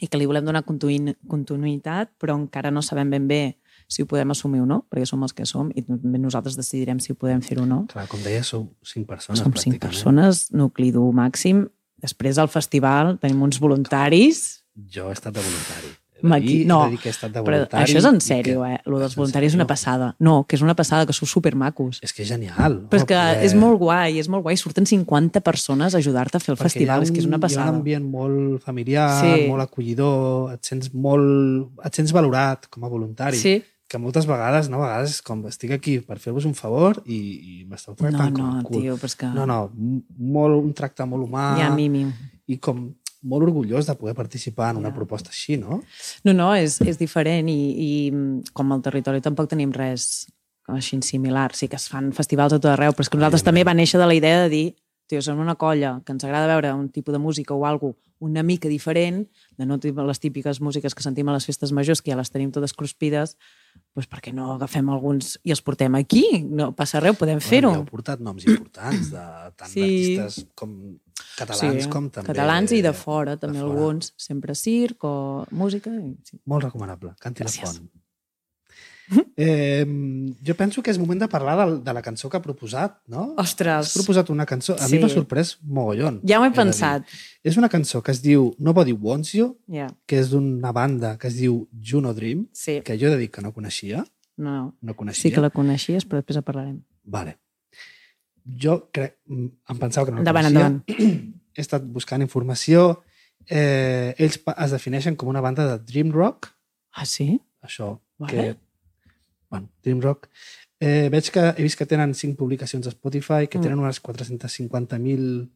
[0.00, 3.42] i que li volem donar continu- continuïtat, però encara no sabem ben bé
[3.90, 7.12] si ho podem assumir o no, perquè som els que som i nosaltres decidirem si
[7.12, 7.82] ho podem fer o no.
[7.90, 11.66] Clar, com deia, sou cinc persones, som cinc persones, nucli dur màxim.
[12.00, 14.59] Després al festival tenim uns voluntaris.
[14.88, 15.90] Jo he estat de voluntari.
[16.22, 16.66] Maqui...
[16.68, 18.80] No, dir que he estat de però això és en sèrio, que- eh?
[18.92, 20.10] Lo dels voluntaris és una passada.
[20.20, 21.98] No, que és una passada, que sou supermacos.
[22.04, 22.82] És que és genial.
[22.90, 23.08] Però és no?
[23.08, 24.58] que Poder- és molt guai, és molt guai.
[24.60, 27.38] Surten 50 persones a ajudar-te a fer el perquè festival, ha és que és una
[27.38, 27.70] un- Hi ha passada.
[27.72, 29.48] un ambient molt familiar, Sí.
[29.48, 31.70] molt acollidor, et sents molt...
[31.84, 33.36] et sents valorat com a voluntari.
[33.38, 37.16] Sí, Que moltes vegades, no, a vegades com estic aquí per fer-vos un favor i,
[37.16, 38.82] i m'esteu no, tractant com no, el cul.
[38.82, 39.72] tio, però és que No, no,
[40.16, 42.04] molt, un tracte molt humà ja mimi.
[42.46, 44.94] i com molt orgullós de poder participar en una Ja.
[44.94, 45.82] proposta així, no?
[46.24, 48.12] No, no, és, és diferent i, i
[48.52, 50.26] com al territori tampoc tenim res
[50.68, 51.50] així similar.
[51.54, 53.98] Sí que es fan festivals a tot arreu, però és que nosaltres també va néixer
[54.00, 54.76] de la idea de dir
[55.10, 58.42] tio, som una colla que ens agrada veure un tipus de música o alguna una
[58.42, 62.16] mica diferent, de no les típiques músiques que sentim a les festes majors, que ja
[62.18, 63.34] les tenim totes cruspides,
[63.96, 66.44] doncs per què no agafem alguns i els portem aquí?
[66.44, 67.70] No passa res, podem fer-ho.
[67.70, 69.24] Bueno, heu portat noms importants, de,
[69.56, 69.80] tant Sí.
[69.80, 70.98] d'artistes com
[71.40, 72.26] catalans com també...
[72.32, 73.72] Catalans i de fora, també de fora.
[73.72, 74.12] alguns.
[74.20, 75.14] Sempre circ o
[75.50, 75.90] música.
[75.90, 76.38] I, sí.
[76.46, 77.64] Molt recomanable, Canti Gràcies.
[77.66, 77.90] la Font.
[79.36, 79.84] Eh,
[80.46, 83.32] jo penso que és moment de parlar de, de la cançó que ha proposat, no?
[83.40, 84.76] Has Ostres, proposat una cançó...
[84.78, 84.94] A Sí.
[84.94, 86.20] mi m'ha sorprès mogollon.
[86.22, 87.02] ja m'ho he he pensat.
[87.42, 91.26] És una cançó que es diu Nobody Wants You, Ja, que és d'una banda que
[91.26, 92.82] es diu Juno Dream, sí.
[92.86, 94.04] que jo he de dir que no coneixia.
[94.38, 94.64] No, no.
[94.80, 95.22] No coneixia.
[95.26, 96.78] Sí que la coneixies, però després en parlarem.
[97.02, 97.39] Vale.
[98.44, 100.66] Jo crec, mm, em pensava que no Endavant, coneixia.
[100.66, 101.34] endavant.
[101.56, 103.02] He estat buscant informació.
[103.48, 106.48] Eh, ells es defineixen com una banda de dream rock.
[106.92, 107.40] Ah, sí?
[107.62, 108.30] Això Vale.
[108.32, 108.56] que...
[109.50, 110.28] Bueno, dream rock.
[110.80, 113.62] Eh, veig que he vist que tenen cinc publicacions a Spotify, que Mm.
[113.62, 115.50] tenen unes 450.000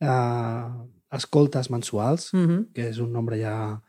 [0.00, 2.72] eh, escoltes mensuals, Mm -hmm.
[2.72, 3.82] que és un nombre ja...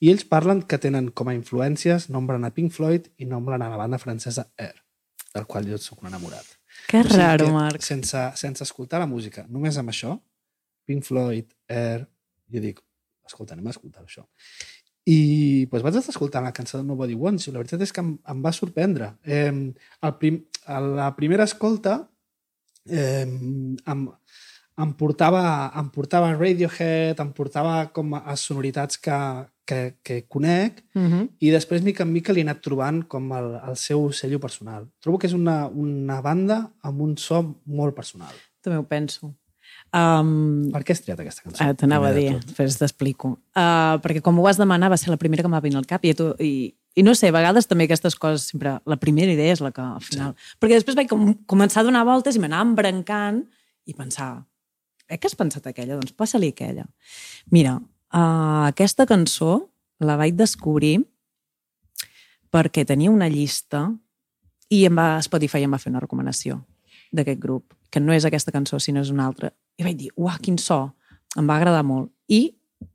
[0.00, 3.68] I ells parlen que tenen com a influències, nombren a Pink Floyd i nombren a
[3.68, 4.76] la banda francesa Air,
[5.34, 6.44] del qual jo sóc un enamorat.
[6.86, 7.84] Que O sigui raro, que Marc.
[7.84, 10.14] Sense, sense escoltar la música, només amb això,
[10.88, 12.06] Pink Floyd, Air,
[12.48, 12.80] jo dic,
[13.28, 14.24] escolta, anem a escoltar això.
[15.08, 17.54] I doncs, vaig estar escoltant la cançó de Nobody Wants You.
[17.54, 19.14] La veritat és que em, em va sorprendre.
[19.24, 19.52] Eh,
[20.04, 22.02] el prim, a la primera escolta
[22.84, 24.02] eh, em,
[24.78, 25.42] em, portava,
[25.78, 29.18] em portava Radiohead, em portava com a sonoritats que,
[29.68, 31.28] que, que conec Mm -hmm.
[31.40, 34.88] i després, mica en mica, li he anat trobant com el, el seu cello personal.
[35.00, 38.32] Trobo que és una, una banda amb un so molt personal.
[38.62, 39.34] També ho penso.
[39.92, 41.64] Um, Per què has triat aquesta cançó?
[41.64, 43.38] Ah, T'anava a dir, de després t'explico.
[43.56, 46.04] Uh, perquè com ho vas demanar va ser la primera que m'ha venir al cap
[46.04, 49.52] i, tu, i, i no sé, a vegades també aquestes coses sempre, la primera idea
[49.52, 50.34] és la que al final...
[50.36, 50.58] Sí.
[50.60, 53.44] Perquè després vaig com, començar a donar voltes i m'anava embrancant
[53.88, 54.44] i pensar,
[55.08, 55.96] eh, què has pensat aquella?
[55.98, 56.86] Doncs passa-li aquella.
[57.54, 59.70] Mira, uh, aquesta cançó
[60.04, 61.00] la vaig descobrir
[62.54, 63.88] perquè tenia una llista
[64.72, 66.60] i em va, Spotify em va fer una recomanació
[67.12, 69.50] d'aquest grup, que no és aquesta cançó, sinó és una altra.
[69.80, 70.90] I vaig dir, uah, quin so!
[71.38, 72.10] Em va agradar molt.
[72.28, 72.52] I,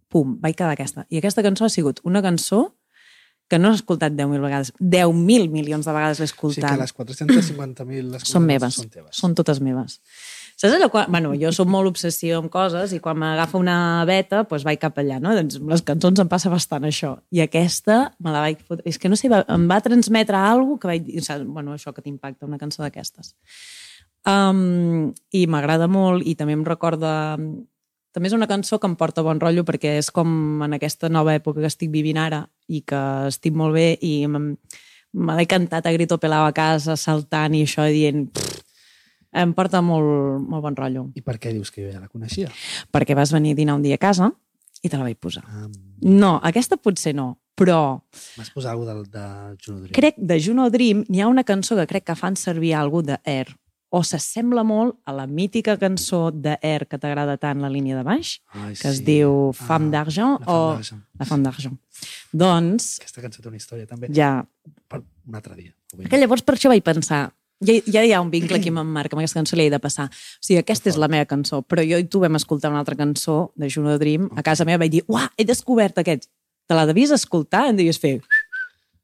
[0.10, 1.08] pum, vaig quedar aquesta.
[1.10, 2.76] I aquesta cançó ha sigut una cançó
[3.50, 4.72] que no he escoltat 10.000 vegades.
[4.80, 6.72] 10.000 milions de vegades l'he O sigui escoltat.
[6.72, 8.78] que les 450.000 les Són meves.
[8.80, 9.18] Són teves.
[9.18, 10.00] Són totes meves.
[10.64, 11.10] Saps allò quan...
[11.12, 13.76] Bueno, jo soc molt obsessió amb coses i quan m'agafa una
[14.08, 15.34] beta, doncs vaig cap allà, no?
[15.36, 17.18] Doncs les cançons em passa bastant això.
[17.36, 18.86] I aquesta me la vaig fotre...
[18.88, 21.20] És que no sé, va- em va transmetre alguna que vaig dir...
[21.44, 23.34] Bueno, això que t'impacta, una cançó d'aquestes.
[24.24, 27.12] Um, I m'agrada molt i també em recorda...
[28.16, 31.36] També és una cançó que em porta bon rotllo perquè és com en aquesta nova
[31.36, 35.92] època que estic vivint ara i que estic molt bé i me l'he cantat a
[35.92, 38.30] grito pelado a casa, saltant i això, dient...
[38.32, 38.63] Pff,
[39.34, 41.08] em porta molt, molt bon rotllo.
[41.16, 42.50] I per què dius que jo ja la coneixia?
[42.94, 44.32] Perquè vas venir a dinar un dia a casa
[44.84, 45.44] i te la vaig posar.
[45.48, 45.68] Ah,
[46.04, 48.02] No, aquesta potser no, però
[48.38, 49.94] M'has posat alguna de, de Juno Dream.
[49.96, 53.18] crec de Juno Dream n'hi ha una cançó que crec que fan servir algú de
[53.24, 53.54] Air
[53.94, 58.04] o s'assembla molt a la mítica cançó de Air que t'agrada tant la línia de
[58.04, 60.58] baix, Ai, que es diu Femme Ah, d'Argent o.
[61.20, 61.78] La Femme d'Argent.
[62.34, 64.10] Doncs, Aquesta cançó té una història també.
[64.12, 64.44] ja...
[64.90, 65.72] Per un altre dia.
[66.10, 67.28] Que llavors per això vaig pensar,
[67.62, 69.74] ja, ja hi ha un vincle aquí amb en Marc, amb aquesta cançó li he
[69.74, 70.08] de passar.
[70.10, 72.96] O sigui, aquesta és la meva cançó, però jo i tu vam escoltar una altra
[72.96, 76.30] cançó de Juno Dream, a casa meva vaig dir, uah, he descobert aquest.
[76.68, 77.68] Te la devies escoltar?
[77.70, 78.20] Em devies fer,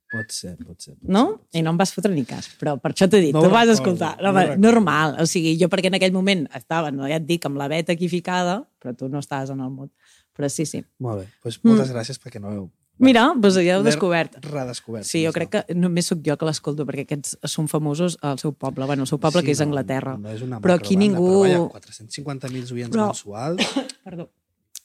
[0.10, 0.96] Pot ser, pot ser.
[0.98, 1.24] Pot no?
[1.52, 3.50] Ser, I no em vas fotre ni cas, però per això t'he dit, No tu
[3.50, 4.16] ho vas recordo, escoltar.
[4.24, 7.46] no No, normal, o sigui, jo perquè en aquell moment estava, no, ja et dic,
[7.46, 9.92] amb la beta aquí ficada, però tu no estaves en el mut.
[10.34, 10.82] Però sí, sí.
[10.98, 11.28] Molt bé.
[11.44, 12.66] Pues moltes gràcies perquè no heu...
[13.00, 14.36] Mira, doncs ja heu descobert.
[14.44, 15.06] Redescobert.
[15.08, 18.52] Sí, jo crec que només sóc jo que l'escolto, perquè aquests són famosos al seu
[18.52, 20.18] poble, bueno, el seu poble, que és Anglaterra.
[20.18, 23.64] No, no és una Però aquí macrobanda, ningú- Però vaja, 450.000 oients Però- mensuals.
[24.06, 24.30] Perdó.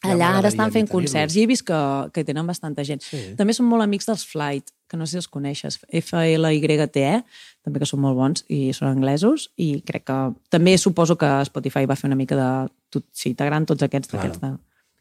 [0.04, 1.76] Ja Allà ara estan fent concerts i he vist que,
[2.12, 3.00] que tenen bastanta gent.
[3.00, 3.32] Sí.
[3.38, 7.22] També són molt amics dels Flight, que no sé si els coneixes, F-L-Y-T-E,
[7.64, 10.18] també que són molt bons i són anglesos i crec que
[10.52, 12.48] també suposo que Spotify va fer una mica de...
[12.92, 14.28] Tot, sí, t'agraden tots aquests Claro.
[14.28, 14.52] d'aquests de...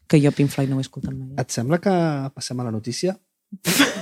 [0.08, 1.30] que jo Pink Floyd no ho he escoltat mai.
[1.38, 1.94] Et sembla que
[2.34, 3.16] passem a la notícia?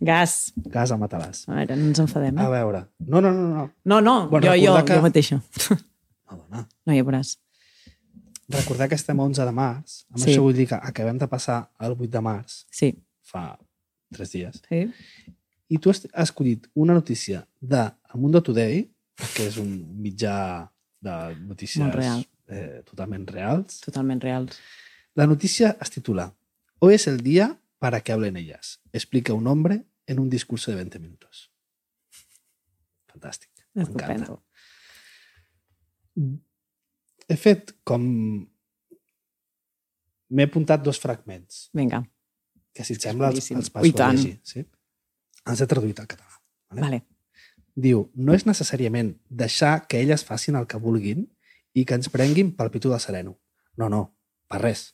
[0.00, 0.52] Gas.
[0.56, 1.44] Gas a Matalàs.
[1.48, 2.50] A veure, no ens enfadem, A eh?
[2.52, 2.84] veure.
[2.98, 3.64] No, no, no, no.
[3.84, 5.40] No, no, Bueno, jo, jo, que- jo mateixa.
[6.30, 6.68] No, dona.
[6.86, 7.36] No, ja veuràs.
[8.48, 10.04] Recordar que estem a 11 de març.
[10.10, 10.30] Amb Sí.
[10.32, 12.94] això vull dir que acabem de passar el 8 de març Sí.
[13.22, 13.58] fa
[14.12, 14.62] 3 dies.
[14.68, 14.90] sí.
[15.70, 17.76] I tu has escollit una notícia de
[18.14, 18.90] El Mundo Today,
[19.36, 23.80] que és un mitjà de notícies eh, totalment reals.
[23.82, 24.58] Totalment reals.
[25.18, 26.38] La noticia es titula
[26.78, 28.80] Hoy es el día para que hablen ellas.
[28.92, 31.52] Explica un hombre en un discurso de 20 minutos.
[33.10, 33.50] Fantàstic.
[33.74, 34.12] M'encanta.
[34.12, 34.44] Estupendo.
[37.26, 38.04] He fet com...
[40.30, 42.04] M'he apuntat dos fragments, Vinga,
[42.70, 44.36] que si et sembla els, els passo a llegir.
[44.46, 44.62] Sí?
[45.50, 46.38] Els he traduït al català.
[46.70, 46.84] Vale?
[46.84, 47.00] vale.
[47.74, 49.10] Diu, no és necessàriament
[49.42, 51.26] deixar que elles facin el que vulguin
[51.74, 53.34] i que ens prenguin pel pitu de sereno.
[53.74, 54.04] No, no,
[54.46, 54.86] per res.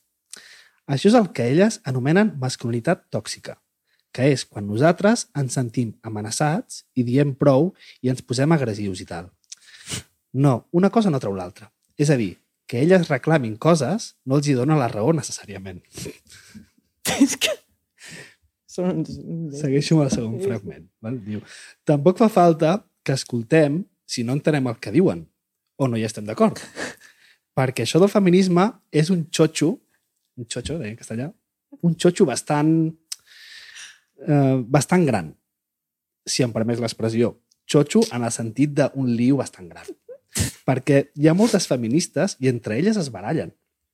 [0.87, 3.57] Això és el que elles anomenen masculinitat tòxica,
[4.13, 7.73] que és quan nosaltres ens sentim amenaçats i diem prou
[8.03, 9.31] i ens posem agressius i tal.
[10.35, 11.71] No, una cosa no treu l'altra.
[11.97, 12.35] És a dir,
[12.67, 15.81] que elles reclamin coses no els hi dona la raó necessàriament.
[17.21, 17.53] És que...
[18.75, 19.05] Són.
[19.55, 20.89] Segueixo amb el segon fragment.
[21.05, 21.21] Val?
[21.23, 21.43] Diu,
[21.87, 25.23] tampoc fa falta que escoltem si no entenem el que diuen
[25.79, 26.59] o no hi estem d'acord.
[27.59, 29.77] Perquè això del feminisme és un xotxo,
[30.37, 31.31] un xotxo, deia en castellà,
[31.83, 32.71] un xotxo bastant,
[34.27, 35.35] eh, bastant gran.
[36.27, 37.35] Si em permets l'expressió.
[37.67, 39.87] Xotxo en el sentit d'un liu bastant gran.
[40.69, 43.53] Perquè hi ha moltes feministes i entre elles es barallen.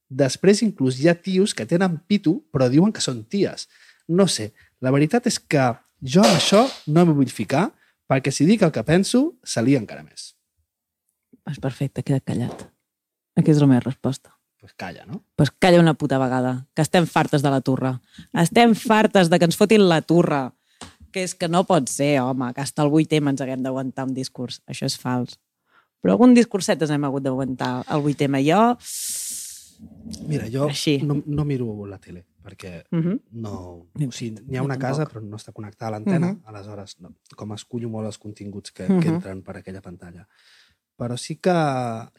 [0.09, 3.69] Després inclús hi ha tios que tenen pitu però diuen que són ties.
[4.09, 5.71] No sé, la veritat és que
[6.03, 7.69] jo amb això no m'hi vull ficar
[8.11, 10.35] perquè si dic el que penso, se encara més.
[11.47, 12.67] És perfecte, queda callat.
[13.37, 14.35] Aquesta és la meva resposta.
[14.61, 15.25] Pues calla, no?
[15.37, 18.01] pues calla una puta vegada, que estem fartes de la turra.
[18.35, 20.55] Estem fartes de que ens fotin la turra.
[21.11, 24.13] Que és que no pot ser, home, que hasta el 8M ens haguem d'aguantar un
[24.15, 24.61] discurs.
[24.71, 25.39] Això és fals.
[26.01, 28.45] Però algun discurset ens hem hagut d'aguantar el 8M.
[28.47, 28.61] Jo...
[30.29, 30.99] Mira, jo Així.
[31.03, 33.21] no, no miro la tele perquè Uh -huh.
[33.33, 33.53] no...
[34.09, 36.43] O sigui, n'hi ha una casa però no està connectada a l'antena, Mhm.
[36.47, 39.01] aleshores no, com escullo molt els continguts que, Mhm.
[39.01, 40.27] que entren per aquella pantalla.
[41.01, 41.53] Però sí que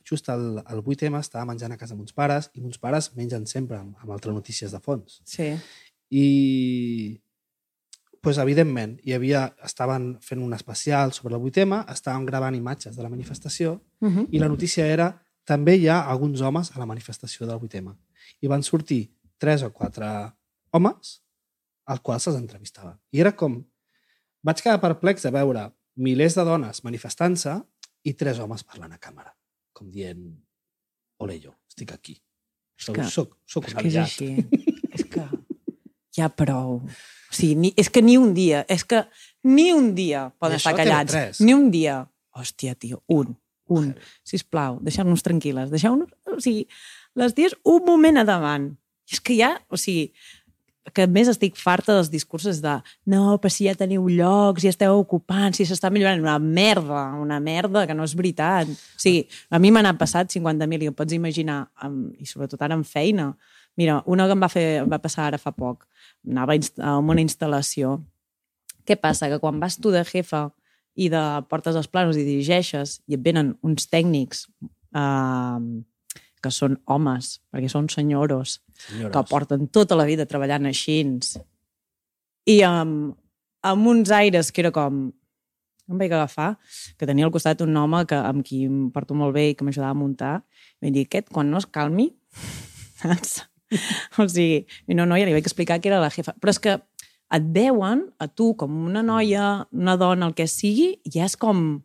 [0.08, 3.46] just el, el 8M estava menjant a casa amb uns pares i uns pares mengen
[3.46, 5.20] sempre amb, amb altres notícies de fons.
[5.30, 5.52] Sí.
[6.10, 6.26] I
[8.22, 13.04] pues, evidentment, hi havia, estaven fent un especial sobre el 8M, estaven gravant imatges de
[13.04, 14.28] la manifestació Uh -huh.
[14.32, 17.96] i la notícia era també hi ha alguns homes a la manifestació del 8M.
[18.42, 20.08] I van sortir tres o quatre
[20.72, 21.22] homes
[21.86, 23.00] als quals se'ls entrevistava.
[23.12, 23.64] I era com...
[24.44, 27.62] Vaig quedar perplex de veure milers de dones manifestant-se
[28.08, 29.34] i tres homes parlant a càmera,
[29.74, 30.24] com dient
[31.22, 32.16] ole jo, estic aquí.
[32.82, 34.08] Soc, que- soc, soc És un que és aliat.
[34.10, 34.88] així.
[34.98, 35.26] és que
[36.18, 36.80] ja prou.
[36.82, 39.04] O sigui, ni, és que ni un dia, és que
[39.44, 41.14] ni un dia poden estar callats.
[41.14, 41.46] TV3.
[41.46, 42.00] Ni un dia.
[42.34, 43.36] Hòstia, tio, un,
[43.68, 43.92] un.
[44.24, 46.10] Sisplau, deixeu-nos tranquil·les, deixeu-nos...
[46.32, 46.66] O sigui,
[47.20, 48.70] les dies un moment a davant.
[49.12, 50.14] I és que ja, o sigui,
[50.90, 52.74] que més estic farta dels discursos de
[53.14, 57.38] no, però si ja teniu llocs, ja esteu ocupant, si s'està millorant, una merda, una
[57.44, 58.72] merda, que no és veritat.
[58.72, 62.62] O sigui, a mi m'ha anat passat 50.000 i ho pots imaginar, amb, i sobretot
[62.66, 63.30] ara amb feina.
[63.78, 65.86] Mira, una que em va, fer, em va passar ara fa poc,
[66.28, 68.00] anava a una instal·lació.
[68.88, 69.30] Què passa?
[69.30, 70.48] Que quan vas tu de jefa
[70.98, 74.48] i de portes els planos i dirigeixes i et venen uns tècnics
[74.98, 75.62] eh,
[76.42, 79.14] que són homes, perquè són senyoros, Senyores.
[79.14, 81.02] que porten tota la vida treballant així
[82.50, 83.14] i amb,
[83.62, 85.12] amb uns aires que era com
[85.92, 86.56] em vaig agafar,
[86.98, 89.66] que tenia al costat un home que, amb qui em porto molt bé i que
[89.68, 90.36] m'ajudava a muntar,
[90.80, 92.12] i vaig dir, aquest, quan no es calmi,
[93.02, 93.42] saps?
[94.20, 96.36] o sigui, i no, noia, li vaig explicar que era la jefa.
[96.40, 96.78] Però és que
[97.32, 101.38] et veuen a tu com una noia, una dona, el que sigui, i ja és
[101.40, 101.82] com...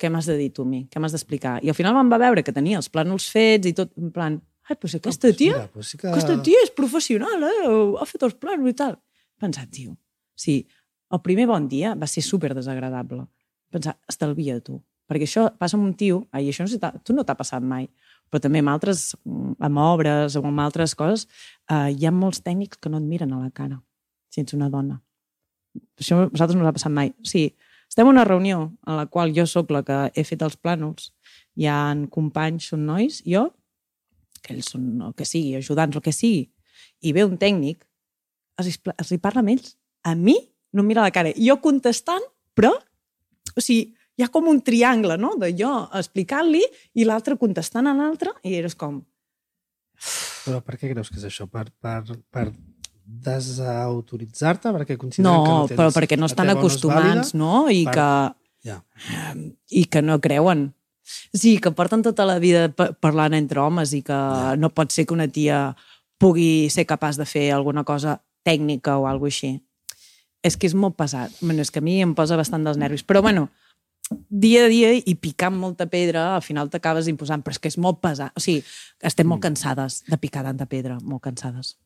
[0.00, 0.84] Què m'has de dir tu a mi?
[0.90, 1.58] Què m'has d'explicar?
[1.64, 4.38] I al final em va veure que tenia els plànols fets i tot, en plan,
[4.68, 6.10] ai, però si aquesta pues tia mira, pues sí que...
[6.10, 7.70] aquesta tia és professional, eh?
[8.00, 8.98] Ha fet els plans i tal.
[9.42, 9.96] Pensat, tio,
[10.38, 10.60] sí,
[11.12, 13.26] el primer bon dia va ser super desagradable.
[13.72, 14.78] Pensar, estalvia tu.
[15.06, 17.86] Perquè això passa amb un tio, ai, això no sé, tu no t'ha passat mai,
[18.30, 21.28] però també amb altres, amb obres o amb altres coses,
[21.70, 23.78] eh, hi ha molts tècnics que no et miren a la cara
[24.30, 24.98] si ets una dona.
[26.00, 27.12] Això a nosaltres no ens ha passat mai.
[27.22, 27.54] O sigui,
[27.88, 31.10] estem en una reunió en la qual jo sóc la que he fet els plànols,
[31.56, 31.78] hi ha
[32.12, 33.46] companys, són nois, jo,
[34.42, 36.44] que ells són el que sigui, ajudants, el que sigui,
[37.02, 37.82] i ve un tècnic,
[38.60, 39.74] els, hi- els hi parla amb ells.
[40.06, 40.36] A mi
[40.76, 41.32] no em mira la cara.
[41.34, 42.22] Jo contestant,
[42.54, 42.70] però,
[43.56, 46.62] o sigui, hi ha com un triangle, no?, de jo explicant-li
[46.94, 49.00] i l'altre contestant a l'altre, i eres com...
[50.44, 51.48] Però per què creus que és això?
[51.50, 52.46] Per, per, per
[53.06, 55.78] desautoritzar-te perquè consideren No, que no tens...
[55.78, 57.38] però perquè no estan acostumats, vàlida.
[57.38, 57.68] no?
[57.70, 58.08] I per- que,
[58.66, 58.80] Ja.
[59.70, 60.72] i que no creuen.
[61.32, 64.16] Sí, que porten tota la vida pa- parlant entre homes i que
[64.58, 65.76] no pot ser que una tia
[66.18, 69.60] pugui ser capaç de fer alguna cosa tècnica o alguna així.
[70.42, 71.30] És que és molt pesat.
[71.40, 73.04] Bueno, és que a mi em posa bastant dels nervis.
[73.06, 73.50] Però, bueno,
[74.28, 77.78] dia a dia i picant molta pedra, al final t'acabes imposant, però és que és
[77.78, 78.32] molt pesat.
[78.36, 78.64] O sigui,
[79.00, 79.28] estem Mm.
[79.30, 81.76] molt cansades de picar tanta pedra, molt cansades.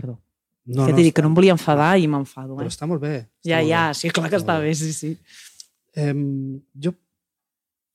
[0.00, 0.18] Perdó.
[0.70, 2.72] No, que no, t'he dit que no em volia enfadar i m'enfado, Però eh?
[2.72, 3.14] està molt bé.
[3.40, 3.94] està Ja, molt ja, bé.
[4.00, 5.12] sí, clar que Està està molt bé, sí, sí.
[5.96, 6.92] Em, jo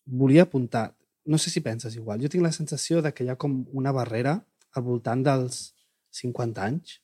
[0.06, 0.94] volia apuntar,
[1.26, 3.92] no sé si penses igual, jo tinc la sensació de que hi ha com una
[3.96, 4.36] barrera
[4.76, 5.74] al voltant dels
[6.12, 7.00] 50 anys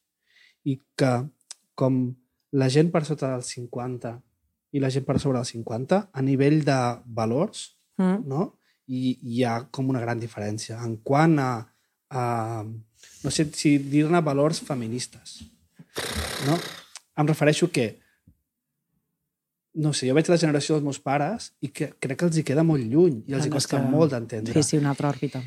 [0.66, 1.14] i que
[1.76, 2.02] com
[2.52, 4.12] la gent per sota dels 50
[4.74, 8.24] i la gent per sobre dels 50, a nivell de valors, Mm.
[8.26, 8.56] no?
[8.88, 11.50] I hi ha com una gran diferència en quant a,
[12.10, 12.64] a
[13.24, 15.42] no sé si dir-ne valors feministes.
[16.48, 16.58] No?
[17.18, 18.00] Em refereixo que
[19.74, 22.44] no sé, jo veig la generació dels meus pares i que crec que els hi
[22.48, 24.54] queda molt lluny i els hi és costa que- molt d'entendre.
[24.54, 25.42] Sí, sí, una altra òrbita.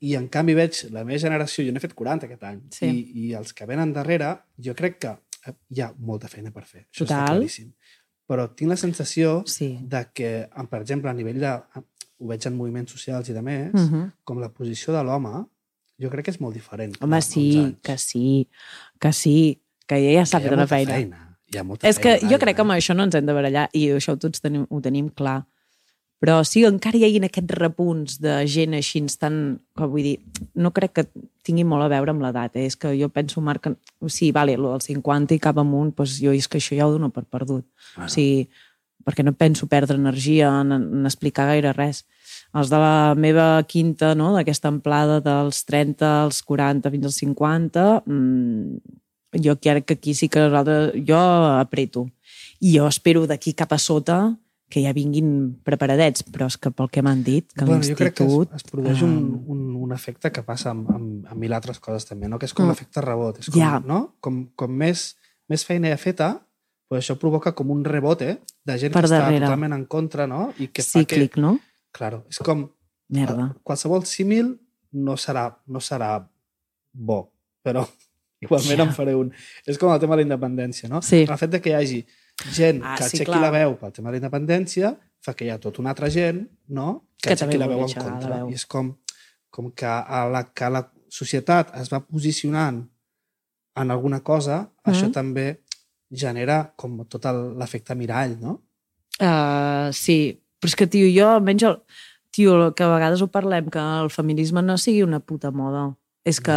[0.00, 2.86] I en canvi veig la meva generació, jo n'he fet 40 aquest any, Sí.
[2.86, 5.08] i, i els que venen darrere, jo crec que
[5.46, 6.86] eh, hi ha molta feina per fer.
[6.92, 7.36] Això està Total.
[7.36, 7.72] claríssim.
[8.28, 9.78] Però tinc la sensació Sí.
[9.82, 11.54] de que, per exemple, a nivell de...
[12.20, 14.12] Ho veig en moviments socials i de més, Uh -huh.
[14.24, 15.46] com la posició de l'home,
[16.00, 16.96] jo crec que és molt diferent.
[16.96, 18.48] que Home, sí, que sí,
[19.00, 20.94] que sí, que ella ja s'ha Que fet ha una molta feina.
[20.94, 21.26] feina.
[21.52, 23.32] Hi ha molta És que feina, jo crec que amb això no ens hem de
[23.34, 25.44] barallar i això tots tenim, ho tenim clar.
[26.20, 29.60] Però sí, encara hi hagi aquests repunts de gent així tan...
[29.74, 30.18] Que vull dir,
[30.54, 31.04] no crec que
[31.42, 32.56] tingui molt a veure amb l'edat.
[32.60, 32.66] Eh?
[32.68, 36.18] És que jo penso, Marc, que sí, vale, lo dels 50 i cap amunt, doncs
[36.20, 37.64] jo és que això ja ho dono per perdut.
[37.96, 38.50] Ah, O sigui,
[39.02, 42.04] perquè no penso perdre energia en, en explicar gaire res.
[42.52, 44.32] Els de la meva quinta, no?
[44.34, 48.78] d'aquesta amplada dels 30 als 40 fins als 50, mmm,
[49.44, 51.18] jo crec que aquí sí que nosaltres, jo
[51.60, 52.08] apreto.
[52.60, 54.36] I jo espero d'aquí cap a sota
[54.70, 58.14] que ja vinguin preparadets, però és que pel que m'han dit, que Bueno, jo crec
[58.14, 58.54] que es, l'institut...
[58.54, 62.06] es produeix un, um, un, un efecte que passa amb, amb, amb mil altres coses
[62.06, 62.38] també, no?
[62.38, 62.68] que és com Mm.
[62.70, 63.38] l'efecte rebot.
[63.40, 63.80] És com, Ja.
[63.84, 64.14] no?
[64.20, 65.16] com, com més,
[65.48, 66.40] més feina ha feta,
[66.88, 69.38] pues això provoca com un rebote de gent Per que darrere.
[69.38, 70.52] està totalment en contra no?
[70.58, 71.58] i que fa Cíclic, no?
[71.92, 72.68] Claro, és com
[73.08, 73.54] Merda.
[73.62, 74.60] qualsevol símil
[74.92, 76.28] no serà, no serà
[76.92, 77.32] bo,
[77.62, 77.84] però
[78.44, 78.84] igualment Ja.
[78.84, 79.32] en faré un.
[79.66, 81.02] És com el tema de la independència, no?
[81.02, 81.24] Sí.
[81.28, 82.00] El fet de que hi hagi
[82.54, 83.40] gent Ah, que sí, aixequi clar.
[83.42, 86.46] la veu pel tema de la independència fa que hi ha tota una altra gent
[86.68, 87.06] no?
[87.20, 88.36] que, Que aixequi la veu en contra.
[88.38, 88.48] veu.
[88.50, 88.94] I és com,
[89.50, 92.88] com que, a la, que la societat es va posicionant
[93.76, 94.94] en alguna cosa, Mhm.
[94.94, 95.60] això també
[96.10, 97.24] genera com tot
[97.58, 98.62] l'efecte mirall, no?
[99.20, 101.66] Uh, sí, però és que, tio, jo almenys...
[101.70, 101.80] El,
[102.30, 105.88] tio, que a vegades ho parlem, que el feminisme no sigui una puta moda.
[106.24, 106.54] És que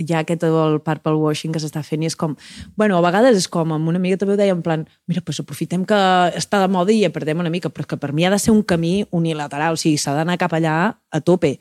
[0.00, 2.36] hi ha aquest el purple washing que s'està fent i és com...
[2.78, 5.42] Bueno, a vegades és com, amb una amiga també ho deia, en plan, mira, pues
[5.42, 6.00] aprofitem que
[6.38, 8.38] està de moda i ja perdem una mica, però és que per mi ha de
[8.40, 11.56] ser un camí unilateral, o sigui, s'ha d'anar cap allà a tope.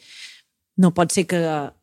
[0.79, 1.41] No pot ser que,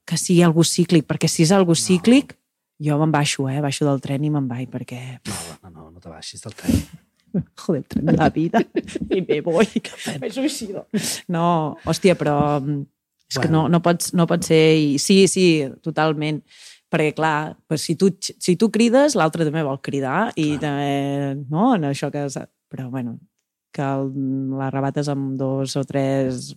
[0.09, 2.39] que sigui algú cíclic, perquè si és algú cíclic,
[2.81, 3.61] jo me'n baixo, eh?
[3.65, 5.03] Baixo del tren i me'n vaig, perquè...
[5.29, 6.81] No, no, no, no te baixis del tren.
[7.63, 7.85] Joder,
[8.17, 8.63] la vida.
[9.11, 9.69] I me voy.
[10.21, 10.87] Me suïcido.
[11.33, 12.81] No, hòstia, però mm,
[13.27, 13.67] és que Bueno.
[13.67, 14.63] no, no, pots, no pot ser...
[14.79, 15.47] I, sí, sí,
[15.83, 16.43] totalment.
[16.93, 20.61] Perquè, clar, pues, si, tu, si tu crides, l'altre també vol cridar i Clar.
[20.63, 22.27] també, no, en això que...
[22.71, 23.17] Però, bueno,
[23.77, 24.09] que el,
[24.57, 26.55] la rebates amb dos o tres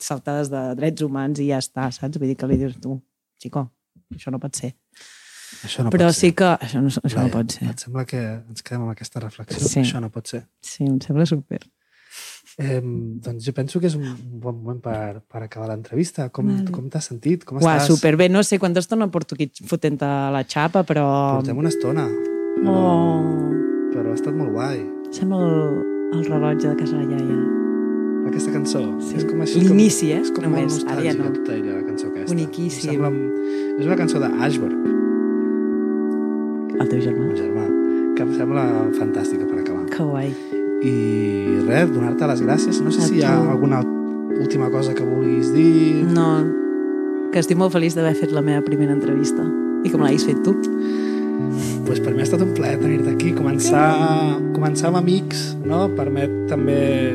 [0.00, 2.20] saltades de drets humans i ja està, saps?
[2.20, 2.94] Vull dir que li dius tu,
[3.42, 3.66] xico,
[4.14, 4.70] això no pot ser.
[5.64, 6.34] Això no Però pot sí ser.
[6.40, 6.50] que...
[6.66, 7.68] Això no, això no Laia, pot ser.
[7.70, 9.60] Et sembla que ens quedem amb aquesta reflexió?
[9.68, 9.80] Sí.
[9.84, 10.42] Això no pot ser.
[10.62, 11.60] Sí, em sembla super.
[12.58, 14.04] Eh, doncs jo penso que és un
[14.38, 16.28] bon moment per, per acabar l'entrevista.
[16.30, 16.70] Com, Vale.
[16.70, 17.42] com t'has sentit?
[17.48, 17.88] Com Uà, estàs?
[17.96, 18.28] superbé.
[18.30, 21.06] No sé quanta estona porto aquí fotent la xapa, però...
[21.40, 22.06] Portem una estona,
[22.54, 23.50] però, Oh,
[23.92, 24.84] però ha estat molt guai.
[25.10, 25.82] sembla el,
[26.14, 27.42] el rellotge de casa de la iaia.
[28.30, 28.80] Aquesta cançó.
[29.04, 29.16] Sí.
[29.18, 29.60] És com així.
[29.60, 30.20] L'inici, eh?
[30.22, 30.78] És com Només.
[30.88, 31.32] Ara ja no.
[31.34, 32.30] tota ella, la cançó aquesta.
[32.32, 32.94] Boniquíssim.
[32.94, 33.10] Em Sembla,
[33.82, 34.78] és una cançó d'Ashberg,
[36.80, 37.24] El teu germà.
[37.28, 37.64] meu germà,
[38.16, 38.64] que em sembla
[38.98, 39.84] fantàstica per acabar.
[39.90, 40.30] Que guai.
[40.84, 40.94] I
[41.66, 42.80] res, donar-te les gràcies.
[42.84, 43.50] No sé A si hi ha tu.
[43.50, 43.80] alguna
[44.40, 46.04] última cosa que vulguis dir.
[46.04, 46.44] No,
[47.32, 49.42] que estic molt feliç d'haver fet la meva primera entrevista
[49.84, 50.54] i que me l'hagis fet tu.
[51.84, 53.32] pues per mi ha estat un plaer tenir-te aquí.
[53.34, 55.88] Començar, començar amb amics no?
[55.96, 57.12] permet també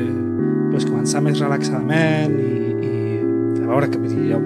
[0.70, 2.52] pues, començar més relaxadament i,
[2.84, 4.38] i a veure que jo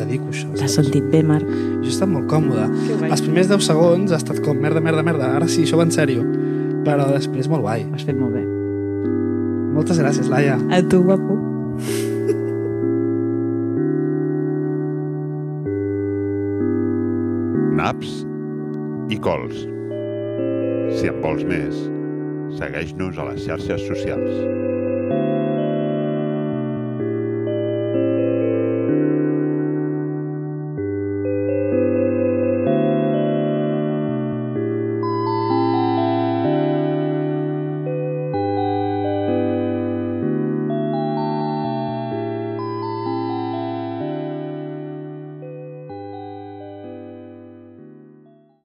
[0.00, 0.48] dedico a això.
[0.58, 1.48] T'has sentit bé, Marc?
[1.48, 2.68] Jo he estat molt còmode.
[3.08, 5.32] Els primers 10 segons ha estat com merda, merda, merda.
[5.38, 6.24] Ara sí, això va en sèrio.
[6.86, 7.86] Però després molt guai.
[7.88, 8.44] Ho has fet molt bé.
[9.78, 10.58] Moltes gràcies, Laia.
[10.74, 11.38] A tu, guapo.
[17.78, 18.24] naps
[19.14, 19.62] i cols.
[20.98, 21.78] Si en vols més,
[22.58, 24.87] segueix-nos a les xarxes socials.